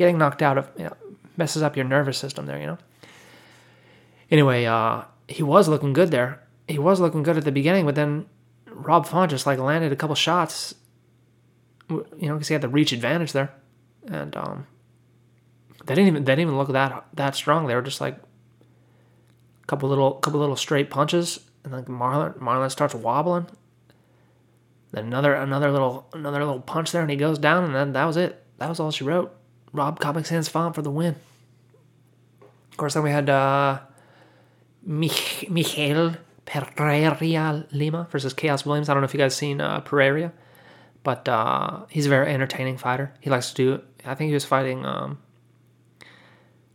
getting 0.00 0.16
knocked 0.16 0.40
out 0.40 0.56
of 0.56 0.70
you 0.78 0.84
know, 0.84 0.96
messes 1.36 1.62
up 1.62 1.76
your 1.76 1.84
nervous 1.84 2.16
system 2.16 2.46
there, 2.46 2.58
you 2.58 2.66
know? 2.66 2.78
Anyway, 4.30 4.64
uh, 4.64 5.02
he 5.28 5.42
was 5.42 5.68
looking 5.68 5.92
good 5.92 6.10
there. 6.10 6.42
He 6.66 6.78
was 6.78 7.00
looking 7.00 7.22
good 7.22 7.36
at 7.36 7.44
the 7.44 7.52
beginning, 7.52 7.84
but 7.84 7.96
then 7.96 8.24
Rob 8.66 9.06
Font 9.06 9.30
just 9.30 9.44
like 9.44 9.58
landed 9.58 9.92
a 9.92 9.96
couple 9.96 10.14
shots 10.14 10.74
you 11.90 12.06
know, 12.28 12.34
because 12.34 12.48
he 12.48 12.54
had 12.54 12.62
the 12.62 12.68
reach 12.68 12.92
advantage 12.92 13.32
there, 13.32 13.52
and 14.08 14.34
um, 14.36 14.66
they 15.84 15.94
didn't 15.94 16.08
even 16.08 16.24
they 16.24 16.32
didn't 16.32 16.48
even 16.48 16.56
look 16.56 16.68
that 16.68 17.04
that 17.14 17.34
strong. 17.34 17.66
They 17.66 17.74
were 17.74 17.82
just 17.82 18.00
like 18.00 18.14
a 18.14 19.66
couple 19.66 19.88
little 19.88 20.14
couple 20.14 20.40
little 20.40 20.56
straight 20.56 20.88
punches, 20.88 21.40
and 21.64 21.74
then 21.74 21.84
Marlon 21.84 22.38
Marlon 22.38 22.70
starts 22.70 22.94
wobbling. 22.94 23.46
Then 24.92 25.06
another 25.06 25.34
another 25.34 25.70
little 25.70 26.06
another 26.12 26.38
little 26.38 26.60
punch 26.60 26.92
there, 26.92 27.02
and 27.02 27.10
he 27.10 27.16
goes 27.16 27.38
down, 27.38 27.64
and 27.64 27.74
then 27.74 27.92
that 27.92 28.04
was 28.04 28.16
it. 28.16 28.42
That 28.58 28.68
was 28.68 28.80
all 28.80 28.90
she 28.90 29.04
wrote. 29.04 29.36
Rob 29.72 30.00
Comic 30.00 30.26
Sans 30.26 30.48
Font 30.48 30.74
for 30.74 30.82
the 30.82 30.90
win. 30.90 31.16
Of 32.70 32.76
course, 32.76 32.94
then 32.94 33.02
we 33.02 33.10
had 33.10 33.28
uh, 33.28 33.80
Mich- 34.82 35.48
Michael 35.48 36.16
Pereira 36.44 37.66
Lima 37.72 38.08
versus 38.10 38.34
Khaos 38.34 38.64
Williams. 38.64 38.88
I 38.88 38.94
don't 38.94 39.02
know 39.02 39.06
if 39.06 39.14
you 39.14 39.18
guys 39.18 39.36
seen 39.36 39.60
uh, 39.60 39.80
Pereira. 39.80 40.32
But 41.02 41.28
uh, 41.28 41.86
he's 41.88 42.06
a 42.06 42.08
very 42.10 42.32
entertaining 42.32 42.76
fighter. 42.76 43.12
He 43.20 43.30
likes 43.30 43.50
to 43.50 43.54
do. 43.54 43.82
I 44.04 44.14
think 44.14 44.28
he 44.28 44.34
was 44.34 44.44
fighting 44.44 44.84
um, 44.84 45.18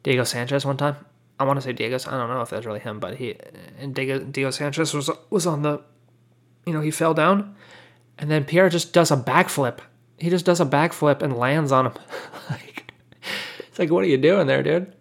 Diego 0.03 0.23
Sanchez 0.23 0.65
one 0.65 0.77
time. 0.77 0.95
I 1.39 1.43
want 1.43 1.57
to 1.57 1.61
say 1.61 1.73
Diego. 1.73 1.97
I 2.07 2.11
don't 2.11 2.29
know 2.29 2.41
if 2.41 2.49
that's 2.49 2.65
really 2.65 2.79
him, 2.79 2.99
but 2.99 3.17
he 3.17 3.35
and 3.77 3.93
Diego, 3.93 4.19
Diego 4.19 4.51
Sanchez 4.51 4.93
was 4.93 5.11
was 5.29 5.45
on 5.45 5.61
the, 5.61 5.81
you 6.65 6.73
know, 6.73 6.81
he 6.81 6.91
fell 6.91 7.13
down, 7.13 7.55
and 8.17 8.31
then 8.31 8.45
Pierre 8.45 8.69
just 8.69 8.93
does 8.93 9.11
a 9.11 9.17
backflip. 9.17 9.79
He 10.17 10.29
just 10.29 10.45
does 10.45 10.61
a 10.61 10.65
backflip 10.65 11.21
and 11.21 11.37
lands 11.37 11.71
on 11.71 11.87
him. 11.87 11.93
it's 13.75 13.79
like, 13.81 13.91
what 13.91 14.05
are 14.05 14.07
you 14.07 14.17
doing 14.17 14.47
there, 14.47 14.63
dude? 14.63 14.93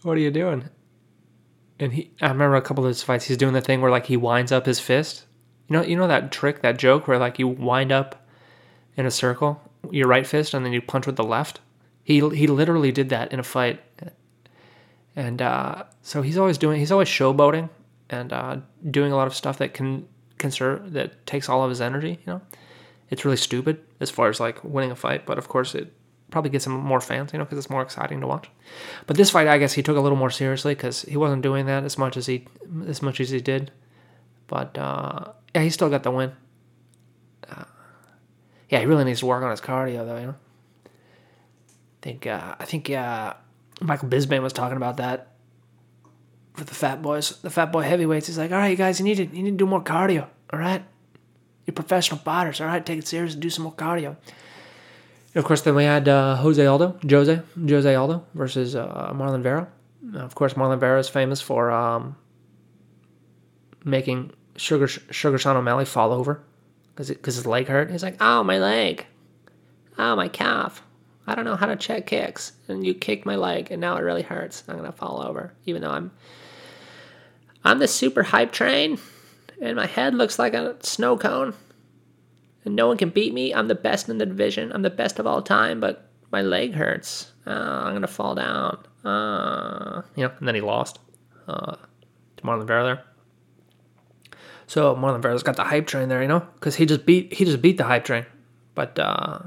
What 0.00 0.16
are 0.16 0.20
you 0.20 0.30
doing? 0.30 0.70
And 1.78 1.92
he, 1.92 2.10
I 2.22 2.28
remember 2.28 2.56
a 2.56 2.62
couple 2.62 2.82
of 2.82 2.88
his 2.88 3.02
fights. 3.02 3.26
He's 3.26 3.36
doing 3.36 3.52
the 3.52 3.60
thing 3.60 3.82
where 3.82 3.90
like 3.90 4.06
he 4.06 4.16
winds 4.16 4.50
up 4.50 4.64
his 4.64 4.80
fist. 4.80 5.26
You 5.68 5.76
know, 5.76 5.82
you 5.82 5.94
know 5.94 6.08
that 6.08 6.32
trick, 6.32 6.62
that 6.62 6.78
joke 6.78 7.06
where 7.06 7.18
like 7.18 7.38
you 7.38 7.48
wind 7.48 7.92
up 7.92 8.26
in 8.96 9.04
a 9.04 9.10
circle, 9.10 9.60
your 9.90 10.08
right 10.08 10.26
fist, 10.26 10.54
and 10.54 10.64
then 10.64 10.72
you 10.72 10.80
punch 10.80 11.06
with 11.06 11.16
the 11.16 11.22
left. 11.22 11.60
He 12.02 12.14
he 12.30 12.46
literally 12.46 12.92
did 12.92 13.10
that 13.10 13.30
in 13.30 13.40
a 13.40 13.42
fight, 13.42 13.82
and 15.14 15.42
uh, 15.42 15.82
so 16.00 16.22
he's 16.22 16.38
always 16.38 16.56
doing. 16.56 16.78
He's 16.78 16.92
always 16.92 17.08
showboating 17.08 17.68
and 18.08 18.32
uh, 18.32 18.56
doing 18.90 19.12
a 19.12 19.16
lot 19.16 19.26
of 19.26 19.34
stuff 19.34 19.58
that 19.58 19.74
can 19.74 20.08
conserve 20.38 20.94
that 20.94 21.26
takes 21.26 21.50
all 21.50 21.62
of 21.62 21.68
his 21.68 21.82
energy. 21.82 22.20
You 22.24 22.32
know, 22.32 22.42
it's 23.10 23.26
really 23.26 23.36
stupid 23.36 23.84
as 24.00 24.08
far 24.08 24.30
as 24.30 24.40
like 24.40 24.64
winning 24.64 24.92
a 24.92 24.96
fight, 24.96 25.26
but 25.26 25.36
of 25.36 25.46
course 25.46 25.74
it 25.74 25.92
probably 26.34 26.50
gets 26.50 26.66
him 26.66 26.72
more 26.72 27.00
fans. 27.00 27.32
You 27.32 27.38
know, 27.38 27.44
because 27.44 27.58
it's 27.58 27.70
more 27.70 27.80
exciting 27.80 28.20
to 28.20 28.26
watch. 28.26 28.50
But 29.06 29.16
this 29.16 29.30
fight, 29.30 29.46
I 29.46 29.56
guess 29.56 29.72
he 29.72 29.84
took 29.84 29.96
a 29.96 30.00
little 30.00 30.18
more 30.18 30.30
seriously 30.30 30.74
because 30.74 31.02
he 31.02 31.16
wasn't 31.16 31.42
doing 31.42 31.66
that 31.66 31.84
as 31.84 31.96
much 31.96 32.16
as 32.16 32.26
he 32.26 32.48
as 32.88 33.00
much 33.02 33.20
as 33.20 33.30
he 33.30 33.40
did. 33.40 33.70
But 34.48 34.76
uh, 34.76 35.32
yeah, 35.54 35.62
he 35.62 35.70
still 35.70 35.88
got 35.88 36.02
the 36.02 36.10
win. 36.10 36.32
Uh, 37.48 37.64
yeah, 38.68 38.80
he 38.80 38.86
really 38.86 39.04
needs 39.04 39.20
to 39.20 39.26
work 39.26 39.44
on 39.44 39.52
his 39.52 39.60
cardio 39.60 40.04
though. 40.04 40.18
You 40.18 40.26
know, 40.26 40.34
I 40.86 42.00
think 42.02 42.26
uh, 42.26 42.56
I 42.58 42.64
think 42.64 42.90
uh, 42.90 43.34
Michael 43.80 44.08
Bisping 44.08 44.42
was 44.42 44.52
talking 44.52 44.76
about 44.76 44.96
that 44.96 45.28
for 46.54 46.64
the 46.64 46.74
fat 46.74 47.00
boys, 47.00 47.40
the 47.42 47.50
fat 47.50 47.70
boy 47.70 47.82
heavyweights. 47.82 48.26
He's 48.26 48.38
like, 48.38 48.50
all 48.50 48.58
right, 48.58 48.70
you 48.70 48.76
guys, 48.76 48.98
you 48.98 49.04
need 49.04 49.18
to 49.18 49.26
you 49.26 49.44
need 49.44 49.52
to 49.52 49.56
do 49.56 49.66
more 49.66 49.84
cardio. 49.84 50.26
All 50.52 50.58
right, 50.58 50.82
you're 51.64 51.74
professional 51.74 52.18
fighters. 52.18 52.60
All 52.60 52.66
right, 52.66 52.84
take 52.84 52.98
it 52.98 53.06
serious 53.06 53.34
and 53.34 53.42
do 53.42 53.50
some 53.50 53.62
more 53.62 53.72
cardio. 53.72 54.16
And 55.34 55.40
of 55.42 55.46
course, 55.46 55.62
then 55.62 55.74
we 55.74 55.84
had 55.84 56.08
uh, 56.08 56.36
Jose 56.36 56.64
Aldo, 56.64 56.98
Jose, 57.08 57.42
Jose 57.68 57.94
Aldo 57.94 58.24
versus 58.34 58.76
uh, 58.76 59.12
Marlon 59.14 59.42
Vera. 59.42 59.68
Of 60.14 60.34
course, 60.34 60.54
Marlon 60.54 60.78
Vera 60.78 61.00
is 61.00 61.08
famous 61.08 61.40
for 61.40 61.72
um, 61.72 62.16
making 63.84 64.32
Sugar 64.56 64.86
Sugar 64.86 65.38
Sean 65.38 65.56
O'Malley 65.56 65.84
fall 65.84 66.12
over 66.12 66.42
because 66.94 67.08
because 67.08 67.34
his 67.34 67.46
leg 67.46 67.66
hurt. 67.66 67.90
He's 67.90 68.02
like, 68.02 68.16
"Oh, 68.20 68.44
my 68.44 68.58
leg. 68.58 69.06
Oh, 69.98 70.14
my 70.14 70.28
calf. 70.28 70.82
I 71.26 71.34
don't 71.34 71.44
know 71.44 71.56
how 71.56 71.66
to 71.66 71.76
check 71.76 72.06
kicks, 72.06 72.52
and 72.68 72.86
you 72.86 72.94
kicked 72.94 73.24
my 73.24 73.36
leg, 73.36 73.70
and 73.70 73.80
now 73.80 73.96
it 73.96 74.02
really 74.02 74.22
hurts. 74.22 74.62
I'm 74.68 74.76
gonna 74.76 74.92
fall 74.92 75.26
over, 75.26 75.54
even 75.64 75.82
though 75.82 75.90
I'm 75.90 76.10
I'm 77.64 77.78
the 77.78 77.88
super 77.88 78.22
hype 78.22 78.52
train, 78.52 78.98
and 79.60 79.76
my 79.76 79.86
head 79.86 80.14
looks 80.14 80.38
like 80.38 80.54
a 80.54 80.76
snow 80.80 81.16
cone, 81.16 81.54
and 82.64 82.74
no 82.74 82.86
one 82.86 82.96
can 82.96 83.10
beat 83.10 83.34
me. 83.34 83.54
I'm 83.54 83.68
the 83.68 83.74
best 83.74 84.08
in 84.08 84.18
the 84.18 84.26
division. 84.26 84.72
I'm 84.72 84.82
the 84.82 84.90
best 84.90 85.18
of 85.18 85.26
all 85.26 85.42
time, 85.42 85.80
but 85.80 86.10
my 86.32 86.42
leg 86.42 86.74
hurts. 86.74 87.32
Uh, 87.46 87.50
I'm 87.50 87.94
gonna 87.94 88.06
fall 88.06 88.34
down. 88.34 88.78
Uh, 89.04 90.02
you 90.16 90.24
know, 90.24 90.32
and 90.38 90.48
then 90.48 90.54
he 90.54 90.60
lost 90.60 90.98
uh, 91.46 91.76
to 92.36 92.42
Marlon 92.42 92.66
Vera 92.66 92.84
there. 92.84 93.04
So 94.66 94.94
Marlon 94.96 95.20
Vera's 95.20 95.42
got 95.42 95.56
the 95.56 95.64
hype 95.64 95.86
train 95.86 96.08
there, 96.08 96.22
you 96.22 96.28
know, 96.28 96.40
because 96.54 96.76
he 96.76 96.86
just 96.86 97.04
beat 97.04 97.32
he 97.32 97.44
just 97.44 97.60
beat 97.60 97.76
the 97.76 97.84
hype 97.84 98.04
train. 98.04 98.24
But 98.74 98.98
uh, 98.98 99.40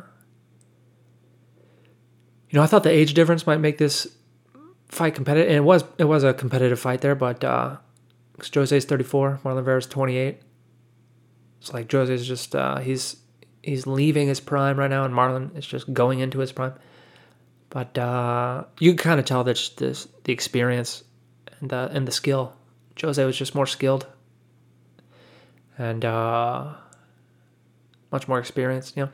you 2.49 2.57
know, 2.57 2.63
I 2.63 2.67
thought 2.67 2.83
the 2.83 2.91
age 2.91 3.13
difference 3.13 3.47
might 3.47 3.59
make 3.59 3.77
this 3.77 4.07
fight 4.87 5.15
competitive, 5.15 5.49
and 5.49 5.57
it 5.57 5.63
was 5.63 5.83
it 5.97 6.05
was 6.05 6.23
a 6.23 6.33
competitive 6.33 6.79
fight 6.79 7.01
there. 7.01 7.15
But 7.15 7.43
uh, 7.43 7.77
Jose's 8.53 8.85
34, 8.85 9.41
Marlon 9.43 9.63
Vera's 9.63 9.87
28. 9.87 10.39
It's 11.59 11.73
like 11.73 11.91
Jose 11.91 12.13
is 12.13 12.27
just 12.27 12.55
uh, 12.55 12.77
he's 12.79 13.17
he's 13.63 13.85
leaving 13.85 14.27
his 14.27 14.39
prime 14.39 14.77
right 14.77 14.89
now, 14.89 15.03
and 15.03 15.13
Marlon 15.13 15.55
is 15.57 15.65
just 15.65 15.93
going 15.93 16.19
into 16.19 16.39
his 16.39 16.51
prime. 16.51 16.73
But 17.69 17.97
uh, 17.97 18.63
you 18.79 18.91
can 18.91 18.97
kind 18.97 19.19
of 19.19 19.25
tell 19.25 19.43
that 19.43 19.71
this 19.77 20.07
the 20.23 20.33
experience 20.33 21.03
and 21.59 21.69
the 21.69 21.89
and 21.91 22.07
the 22.07 22.11
skill. 22.11 22.53
Jose 23.01 23.23
was 23.23 23.37
just 23.37 23.53
more 23.53 23.67
skilled 23.67 24.07
and 25.77 26.03
uh, 26.03 26.73
much 28.11 28.27
more 28.27 28.39
experienced. 28.39 28.97
You 28.97 29.03
know, 29.03 29.11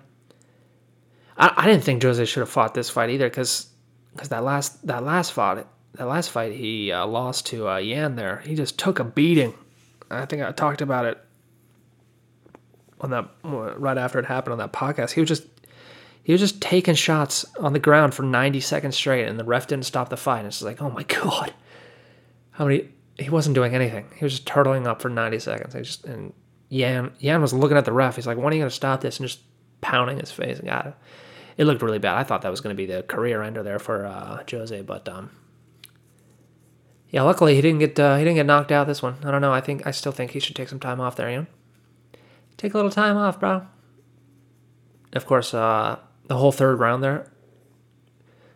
I, 1.37 1.53
I 1.57 1.65
didn't 1.67 1.83
think 1.83 2.01
Jose 2.01 2.23
should 2.25 2.39
have 2.41 2.49
fought 2.49 2.73
this 2.73 2.89
fight 2.89 3.09
either 3.09 3.29
because 3.29 3.67
because 4.13 4.29
that 4.29 4.43
last 4.43 4.85
that 4.87 5.03
last 5.03 5.33
fight 5.33 5.65
that 5.95 6.07
last 6.07 6.29
fight 6.29 6.53
he 6.53 6.91
uh, 6.91 7.05
lost 7.05 7.47
to 7.47 7.67
uh, 7.67 7.77
Yan 7.77 8.15
there, 8.15 8.41
he 8.45 8.55
just 8.55 8.77
took 8.77 8.99
a 8.99 9.03
beating. 9.03 9.53
I 10.09 10.25
think 10.25 10.43
I 10.43 10.51
talked 10.51 10.81
about 10.81 11.05
it 11.05 11.17
on 13.03 13.11
that 13.11 13.29
right 13.43 13.97
after 13.97 14.17
it 14.17 14.25
happened 14.25 14.53
on 14.53 14.59
that 14.59 14.73
podcast. 14.73 15.11
He 15.11 15.19
was 15.19 15.29
just 15.29 15.43
he 16.23 16.31
was 16.31 16.41
just 16.41 16.61
taking 16.61 16.95
shots 16.95 17.45
on 17.59 17.73
the 17.73 17.79
ground 17.79 18.13
for 18.13 18.23
90 18.23 18.61
seconds 18.61 18.95
straight, 18.95 19.27
and 19.27 19.39
the 19.39 19.43
ref 19.43 19.67
didn't 19.67 19.85
stop 19.85 20.09
the 20.09 20.17
fight. 20.17 20.39
And 20.39 20.47
it's 20.47 20.61
like, 20.61 20.81
oh 20.81 20.89
my 20.89 21.03
god, 21.03 21.53
how 22.51 22.65
many? 22.65 22.89
He 23.19 23.29
wasn't 23.29 23.53
doing 23.53 23.75
anything. 23.75 24.07
He 24.15 24.25
was 24.25 24.33
just 24.33 24.47
turtling 24.47 24.87
up 24.87 24.99
for 25.01 25.09
90 25.09 25.37
seconds. 25.39 25.73
He 25.73 25.81
just 25.81 26.05
and 26.05 26.33
Yan 26.69 27.11
Yan 27.19 27.41
was 27.41 27.53
looking 27.53 27.77
at 27.77 27.85
the 27.85 27.93
ref. 27.93 28.15
He's 28.15 28.25
like, 28.25 28.37
when 28.37 28.51
are 28.53 28.55
you 28.55 28.61
gonna 28.61 28.71
stop 28.71 29.01
this? 29.01 29.19
And 29.19 29.27
just 29.27 29.41
pounding 29.81 30.19
his 30.19 30.31
face. 30.31 30.57
And 30.57 30.67
got 30.67 30.87
it. 30.87 30.93
It 31.57 31.65
looked 31.65 31.81
really 31.81 31.99
bad. 31.99 32.17
I 32.17 32.23
thought 32.23 32.41
that 32.41 32.49
was 32.49 32.61
going 32.61 32.75
to 32.75 32.77
be 32.77 32.87
the 32.87 33.03
career 33.03 33.43
ender 33.43 33.61
there 33.61 33.77
for 33.77 34.05
uh, 34.05 34.43
Jose, 34.49 34.81
but 34.81 35.07
um, 35.07 35.29
yeah, 37.09 37.21
luckily 37.21 37.53
he 37.53 37.61
didn't 37.61 37.79
get 37.79 37.99
uh, 37.99 38.17
he 38.17 38.23
didn't 38.23 38.37
get 38.37 38.47
knocked 38.47 38.71
out 38.71 38.87
this 38.87 39.03
one. 39.03 39.17
I 39.23 39.29
don't 39.29 39.41
know. 39.41 39.53
I 39.53 39.61
think 39.61 39.85
I 39.85 39.91
still 39.91 40.11
think 40.11 40.31
he 40.31 40.39
should 40.39 40.55
take 40.55 40.69
some 40.69 40.79
time 40.79 40.99
off 40.99 41.15
there. 41.15 41.29
You 41.29 41.37
know, 41.37 41.45
take 42.63 42.73
a 42.73 42.77
little 42.77 42.91
time 42.91 43.17
off, 43.17 43.41
bro. 43.41 43.67
Of 45.11 45.25
course, 45.25 45.53
uh, 45.53 45.99
the 46.27 46.37
whole 46.37 46.53
third 46.53 46.79
round 46.79 47.03
there, 47.03 47.29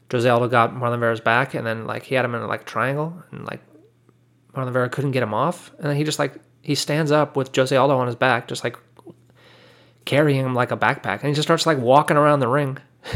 Jose 0.10 0.28
Aldo 0.28 0.48
got 0.48 0.74
Marlon 0.74 1.00
Vera's 1.00 1.20
back, 1.20 1.54
and 1.54 1.68
then 1.68 1.86
like 1.86 2.04
he 2.04 2.16
had 2.16 2.24
him 2.24 2.34
in 2.34 2.48
like 2.48 2.66
triangle, 2.66 3.22
and 3.32 3.46
like 3.46 3.62
Marlon 4.54 4.72
Vera 4.72 4.90
couldn't 4.90 5.12
get 5.12 5.24
him 5.24 5.34
off, 5.34 5.72
and 5.78 5.90
then 5.90 5.98
he 5.98 6.06
just 6.06 6.20
like 6.20 6.36
he 6.62 6.74
stands 6.74 7.12
up 7.12 7.36
with 7.36 7.54
Jose 7.54 7.76
Aldo 7.76 7.98
on 7.98 8.08
his 8.08 8.16
back, 8.16 8.48
just 8.48 8.64
like 8.64 8.78
carrying 10.06 10.46
him 10.46 10.56
like 10.56 10.72
a 10.72 10.78
backpack, 10.78 11.20
and 11.20 11.28
he 11.28 11.34
just 11.34 11.46
starts 11.46 11.66
like 11.66 11.78
walking 11.78 12.16
around 12.16 12.40
the 12.40 12.48
ring. 12.48 12.78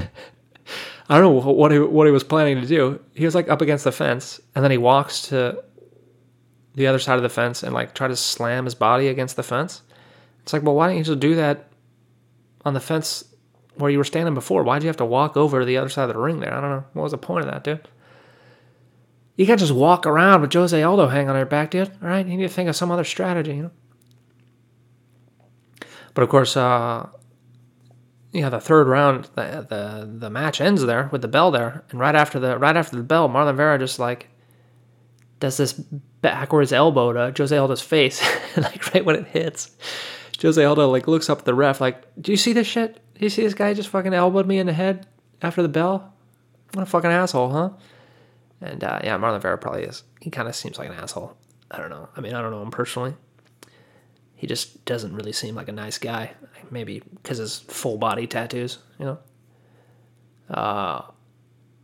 I 1.10 1.18
don't 1.18 1.24
know 1.24 1.52
what 1.52 1.72
he 1.72 1.80
what 1.80 2.06
he 2.06 2.12
was 2.12 2.26
planning 2.26 2.60
to 2.60 2.68
do. 2.68 3.00
He 3.14 3.24
was 3.24 3.34
like 3.34 3.48
up 3.48 3.62
against 3.62 3.86
the 3.86 3.94
fence, 3.94 4.42
and 4.56 4.64
then 4.64 4.72
he 4.72 4.78
walks 4.78 5.22
to 5.30 5.64
the 6.76 6.88
other 6.88 7.00
side 7.00 7.16
of 7.16 7.24
the 7.24 7.30
fence 7.30 7.64
and 7.64 7.74
like 7.74 7.96
try 7.96 8.10
to 8.10 8.16
slam 8.16 8.66
his 8.66 8.76
body 8.76 9.08
against 9.08 9.38
the 9.38 9.44
fence. 9.44 9.84
It's 10.44 10.54
like, 10.54 10.64
well, 10.64 10.76
why 10.76 10.88
didn't 10.88 11.00
you 11.00 11.04
just 11.04 11.20
do 11.20 11.36
that 11.36 11.70
on 12.66 12.74
the 12.74 12.80
fence 12.80 13.24
where 13.76 13.92
you 13.92 13.98
were 13.98 14.04
standing 14.04 14.34
before? 14.34 14.64
Why'd 14.64 14.84
you 14.84 14.88
have 14.88 14.98
to 14.98 15.06
walk 15.06 15.38
over 15.38 15.60
to 15.60 15.66
the 15.66 15.78
other 15.78 15.90
side 15.90 16.04
of 16.04 16.14
the 16.14 16.20
ring 16.20 16.40
there? 16.40 16.54
I 16.54 16.62
don't 16.62 16.70
know. 16.70 16.86
What 16.94 17.04
was 17.04 17.12
the 17.12 17.18
point 17.18 17.46
of 17.46 17.52
that, 17.52 17.64
dude? 17.64 17.88
You 19.36 19.46
can't 19.46 19.60
just 19.60 19.72
walk 19.72 20.06
around 20.06 20.42
with 20.42 20.54
Jose 20.54 20.82
Aldo 20.82 21.08
hanging 21.08 21.30
on 21.30 21.36
your 21.36 21.46
back, 21.46 21.72
dude. 21.72 21.90
All 22.02 22.10
right, 22.10 22.26
you 22.26 22.38
need 22.38 22.48
to 22.48 22.54
think 22.54 22.70
of 22.70 22.76
some 22.76 22.92
other 22.92 23.04
strategy, 23.04 23.56
you 23.56 23.64
know. 23.64 23.72
But 26.14 26.24
of 26.24 26.30
course, 26.30 26.58
uh, 26.58 27.08
yeah, 28.34 28.50
the 28.50 28.60
third 28.60 28.88
round, 28.88 29.26
the, 29.36 29.66
the 29.68 30.10
the 30.20 30.30
match 30.30 30.62
ends 30.62 30.84
there 30.84 31.10
with 31.12 31.22
the 31.22 31.28
bell 31.28 31.52
there, 31.52 31.84
and 31.90 32.00
right 32.00 32.16
after 32.16 32.40
the 32.40 32.58
right 32.58 32.76
after 32.76 32.98
the 32.98 33.04
bell, 33.04 33.30
Marlon 33.30 33.56
Vera 33.56 33.80
just 33.80 34.00
like 34.00 34.28
does 35.40 35.58
this 35.58 35.74
backwards 35.74 36.72
elbow 36.72 37.12
to 37.14 37.34
Jose 37.36 37.58
Aldo's 37.58 37.82
face, 37.82 38.22
like 38.58 38.94
right 38.94 39.04
when 39.04 39.16
it 39.16 39.28
hits. 39.28 39.76
Jose 40.42 40.64
Aldo 40.64 40.90
like 40.90 41.08
looks 41.08 41.30
up 41.30 41.40
at 41.40 41.46
the 41.46 41.54
ref, 41.54 41.82
like, 41.82 42.04
"Do 42.22 42.32
you 42.32 42.38
see 42.38 42.54
this 42.54 42.68
shit? 42.68 42.96
Do 43.16 43.26
you 43.26 43.30
see 43.30 43.44
this 43.44 43.54
guy 43.54 43.74
just 43.74 43.90
fucking 43.90 44.14
elbowed 44.14 44.48
me 44.48 44.60
in 44.60 44.68
the 44.68 44.74
head 44.74 45.08
after 45.42 45.62
the 45.62 45.70
bell? 45.70 46.14
What 46.74 46.84
a 46.84 46.86
fucking 46.86 47.12
asshole, 47.12 47.50
huh?" 47.50 47.70
And 48.62 48.84
uh, 48.84 49.00
yeah, 49.04 49.18
Marlon 49.18 49.42
Vera 49.42 49.58
probably 49.58 49.84
is. 49.84 50.04
He 50.20 50.30
kind 50.30 50.48
of 50.48 50.56
seems 50.56 50.78
like 50.78 50.90
an 50.90 50.96
asshole. 50.96 51.36
I 51.70 51.78
don't 51.78 51.90
know. 51.90 52.10
I 52.16 52.22
mean, 52.22 52.34
I 52.34 52.42
don't 52.42 52.52
know 52.52 52.62
him 52.62 52.72
personally 52.72 53.16
he 54.42 54.48
just 54.48 54.84
doesn't 54.86 55.14
really 55.14 55.34
seem 55.34 55.54
like 55.54 55.68
a 55.68 55.72
nice 55.72 56.00
guy. 56.00 56.32
Maybe 56.72 57.04
because 57.14 57.38
his 57.38 57.60
full 57.60 58.00
body 58.00 58.26
tattoos, 58.26 58.80
you 58.98 59.06
know. 59.06 59.20
Uh, 60.50 61.04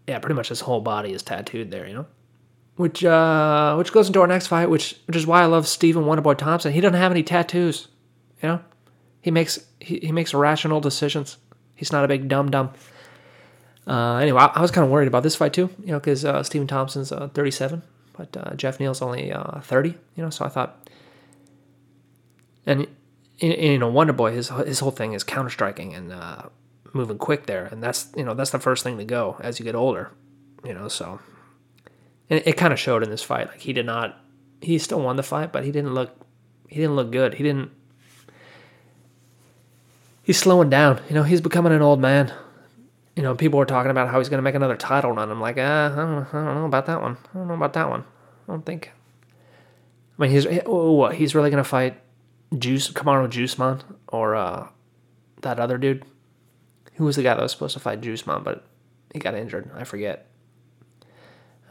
yeah, 0.07 0.17
pretty 0.17 0.33
much 0.33 0.49
his 0.49 0.61
whole 0.61 0.81
body 0.81 1.13
is 1.13 1.21
tattooed 1.21 1.69
there, 1.69 1.87
you 1.87 1.93
know. 1.93 2.07
Which 2.77 3.05
uh, 3.05 3.75
which 3.75 3.91
goes 3.91 4.07
into 4.07 4.21
our 4.21 4.27
next 4.27 4.47
fight, 4.47 4.71
which 4.71 4.99
which 5.05 5.15
is 5.15 5.27
why 5.27 5.43
I 5.43 5.45
love 5.45 5.67
Stephen 5.67 6.05
Wonderboy 6.05 6.39
Thompson. 6.39 6.73
He 6.73 6.81
doesn't 6.81 6.99
have 6.99 7.11
any 7.11 7.21
tattoos, 7.21 7.89
you 8.41 8.49
know. 8.49 8.61
He 9.21 9.31
makes 9.31 9.59
he, 9.79 9.99
he 9.99 10.11
makes 10.11 10.33
rational 10.33 10.79
decisions. 10.79 11.37
He's 11.75 11.91
not 11.91 12.05
a 12.05 12.07
big 12.07 12.27
dumb 12.27 12.49
dumb. 12.49 12.71
Uh, 13.85 14.15
anyway, 14.17 14.41
I, 14.41 14.47
I 14.47 14.61
was 14.61 14.71
kind 14.71 14.83
of 14.85 14.91
worried 14.91 15.07
about 15.07 15.23
this 15.23 15.35
fight 15.35 15.53
too, 15.53 15.69
you 15.79 15.91
know, 15.93 15.99
because 15.99 16.25
uh, 16.25 16.43
Stephen 16.43 16.67
Thompson's 16.67 17.11
uh, 17.11 17.29
37, 17.29 17.81
but 18.17 18.35
uh, 18.35 18.53
Geoff 18.55 18.81
Neal's 18.81 19.01
only 19.01 19.31
uh, 19.31 19.61
30, 19.61 19.95
you 20.15 20.23
know. 20.23 20.29
So 20.29 20.43
I 20.43 20.49
thought 20.49 20.87
and 22.67 22.85
you 23.39 23.79
know 23.79 23.87
Wonder 23.87 24.13
Boy, 24.13 24.33
his 24.33 24.49
his 24.49 24.79
whole 24.79 24.91
thing 24.91 25.13
is 25.13 25.23
counter 25.23 25.49
striking 25.49 25.95
and 25.95 26.11
uh, 26.11 26.43
moving 26.93 27.17
quick 27.17 27.47
there, 27.47 27.65
and 27.65 27.81
that's 27.81 28.09
you 28.15 28.23
know 28.23 28.33
that's 28.33 28.51
the 28.51 28.59
first 28.59 28.83
thing 28.83 28.97
to 28.97 29.05
go 29.05 29.37
as 29.39 29.57
you 29.57 29.63
get 29.63 29.73
older, 29.73 30.11
you 30.65 30.73
know. 30.73 30.89
So, 30.89 31.19
and 32.29 32.39
it, 32.39 32.47
it 32.47 32.57
kind 32.57 32.73
of 32.73 32.79
showed 32.79 33.03
in 33.03 33.09
this 33.09 33.23
fight. 33.23 33.47
Like 33.47 33.61
he 33.61 33.73
did 33.73 33.85
not, 33.85 34.19
he 34.61 34.77
still 34.77 34.99
won 34.99 35.15
the 35.15 35.23
fight, 35.23 35.53
but 35.53 35.63
he 35.63 35.71
didn't 35.71 35.93
look, 35.93 36.11
he 36.67 36.75
didn't 36.75 36.97
look 36.97 37.11
good. 37.11 37.35
He 37.35 37.43
didn't. 37.43 37.71
He's 40.27 40.37
slowing 40.37 40.69
down. 40.69 40.99
You 41.07 41.15
know, 41.15 41.23
he's 41.23 41.39
becoming 41.39 41.71
an 41.71 41.81
old 41.81 42.01
man. 42.01 42.33
You 43.15 43.23
know, 43.23 43.33
people 43.33 43.59
were 43.59 43.65
talking 43.65 43.91
about 43.91 44.09
how 44.09 44.17
he's 44.17 44.27
going 44.27 44.39
to 44.39 44.41
make 44.41 44.55
another 44.55 44.75
title 44.75 45.13
run. 45.13 45.31
I'm 45.31 45.39
like, 45.39 45.57
uh, 45.57 45.89
I 45.93 45.95
don't, 45.95 46.27
I 46.33 46.45
don't 46.45 46.55
know 46.55 46.65
about 46.65 46.85
that 46.87 47.01
one. 47.01 47.15
I 47.33 47.37
don't 47.37 47.47
know 47.47 47.53
about 47.53 47.71
that 47.71 47.89
one. 47.89 48.03
I 48.45 48.51
don't 48.51 48.65
think. 48.65 48.91
I 50.19 50.21
mean, 50.21 50.31
he's 50.31 50.45
oh, 50.65 50.91
what? 50.91 51.15
He's 51.15 51.33
really 51.33 51.49
going 51.49 51.63
to 51.63 51.69
fight 51.69 52.01
Juice 52.59 52.91
Kamaru 52.91 53.29
Juiceman 53.29 53.83
or 54.09 54.35
uh, 54.35 54.67
that 55.43 55.61
other 55.61 55.77
dude. 55.77 56.03
Who 56.95 57.05
was 57.05 57.15
the 57.15 57.23
guy 57.23 57.33
that 57.33 57.41
was 57.41 57.53
supposed 57.53 57.75
to 57.75 57.79
fight 57.79 58.01
Juice 58.01 58.23
Juiceman, 58.23 58.43
but 58.43 58.65
he 59.13 59.19
got 59.19 59.33
injured. 59.33 59.71
I 59.75 59.85
forget. 59.85 60.27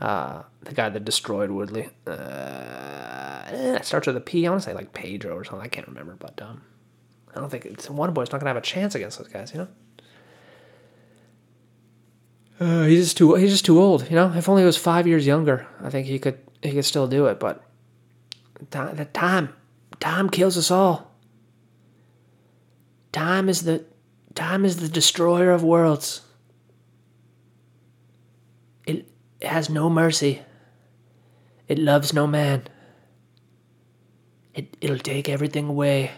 Uh, 0.00 0.44
the 0.62 0.72
guy 0.72 0.88
that 0.88 1.04
destroyed 1.04 1.50
Woodley. 1.50 1.90
Uh, 2.06 3.42
it 3.48 3.84
starts 3.84 4.06
with 4.06 4.16
a 4.16 4.20
P. 4.20 4.46
I 4.46 4.50
want 4.50 4.62
to 4.62 4.70
say 4.70 4.74
like 4.74 4.94
Pedro 4.94 5.36
or 5.36 5.44
something. 5.44 5.62
I 5.62 5.68
can't 5.68 5.88
remember, 5.88 6.16
but 6.18 6.40
um, 6.40 6.62
I 7.36 7.40
don't 7.40 7.50
think 7.50 7.66
it's 7.66 7.88
one 7.88 8.12
boy's 8.12 8.32
not 8.32 8.40
gonna 8.40 8.50
have 8.50 8.56
a 8.56 8.60
chance 8.62 8.94
against 8.94 9.18
those 9.18 9.28
guys. 9.28 9.52
You 9.52 9.60
know. 9.60 9.68
Uh, 12.58 12.84
he's 12.84 13.04
just 13.04 13.16
too 13.16 13.34
he's 13.34 13.50
just 13.50 13.66
too 13.66 13.78
old, 13.78 14.08
you 14.08 14.16
know. 14.16 14.32
If 14.34 14.48
only 14.48 14.62
he 14.62 14.66
was 14.66 14.76
five 14.76 15.06
years 15.06 15.26
younger, 15.26 15.66
I 15.82 15.90
think 15.90 16.06
he 16.06 16.18
could 16.18 16.38
he 16.62 16.72
could 16.72 16.84
still 16.84 17.06
do 17.06 17.26
it. 17.26 17.38
But 17.38 17.62
time, 18.70 18.96
the 18.96 19.04
time 19.04 19.52
Time 20.00 20.28
kills 20.28 20.58
us 20.58 20.70
all. 20.70 21.12
Time 23.12 23.48
is 23.48 23.62
the 23.62 23.84
time 24.34 24.64
is 24.64 24.76
the 24.76 24.88
destroyer 24.88 25.50
of 25.50 25.62
worlds. 25.62 26.22
It 28.86 29.08
has 29.42 29.70
no 29.70 29.88
mercy. 29.88 30.42
It 31.66 31.78
loves 31.78 32.12
no 32.12 32.26
man. 32.26 32.64
It 34.54 34.76
it'll 34.80 34.98
take 34.98 35.28
everything 35.28 35.68
away. 35.68 36.12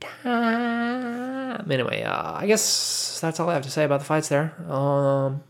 Time. 0.00 1.70
Anyway, 1.70 2.02
uh, 2.02 2.34
I 2.34 2.46
guess 2.46 3.18
that's 3.20 3.40
all 3.40 3.48
I 3.50 3.54
have 3.54 3.64
to 3.64 3.70
say 3.70 3.84
about 3.84 4.00
the 4.00 4.06
fights 4.06 4.28
there. 4.28 4.54
Um, 4.70 5.42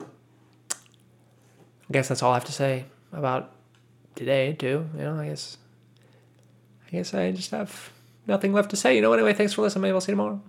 I 0.00 1.92
guess 1.92 2.08
that's 2.08 2.22
all 2.22 2.32
I 2.32 2.34
have 2.34 2.44
to 2.46 2.52
say 2.52 2.86
about 3.12 3.52
today 4.14 4.54
too. 4.54 4.88
You 4.96 5.02
know, 5.02 5.16
I 5.16 5.28
guess 5.28 5.58
I 6.86 6.90
guess 6.90 7.14
I 7.14 7.32
just 7.32 7.50
have 7.50 7.90
nothing 8.26 8.52
left 8.52 8.70
to 8.70 8.76
say. 8.76 8.96
You 8.96 9.02
know, 9.02 9.12
anyway, 9.12 9.34
thanks 9.34 9.52
for 9.52 9.62
listening. 9.62 9.82
Maybe 9.82 9.92
I'll 9.94 10.00
see 10.00 10.12
you 10.12 10.16
tomorrow. 10.16 10.40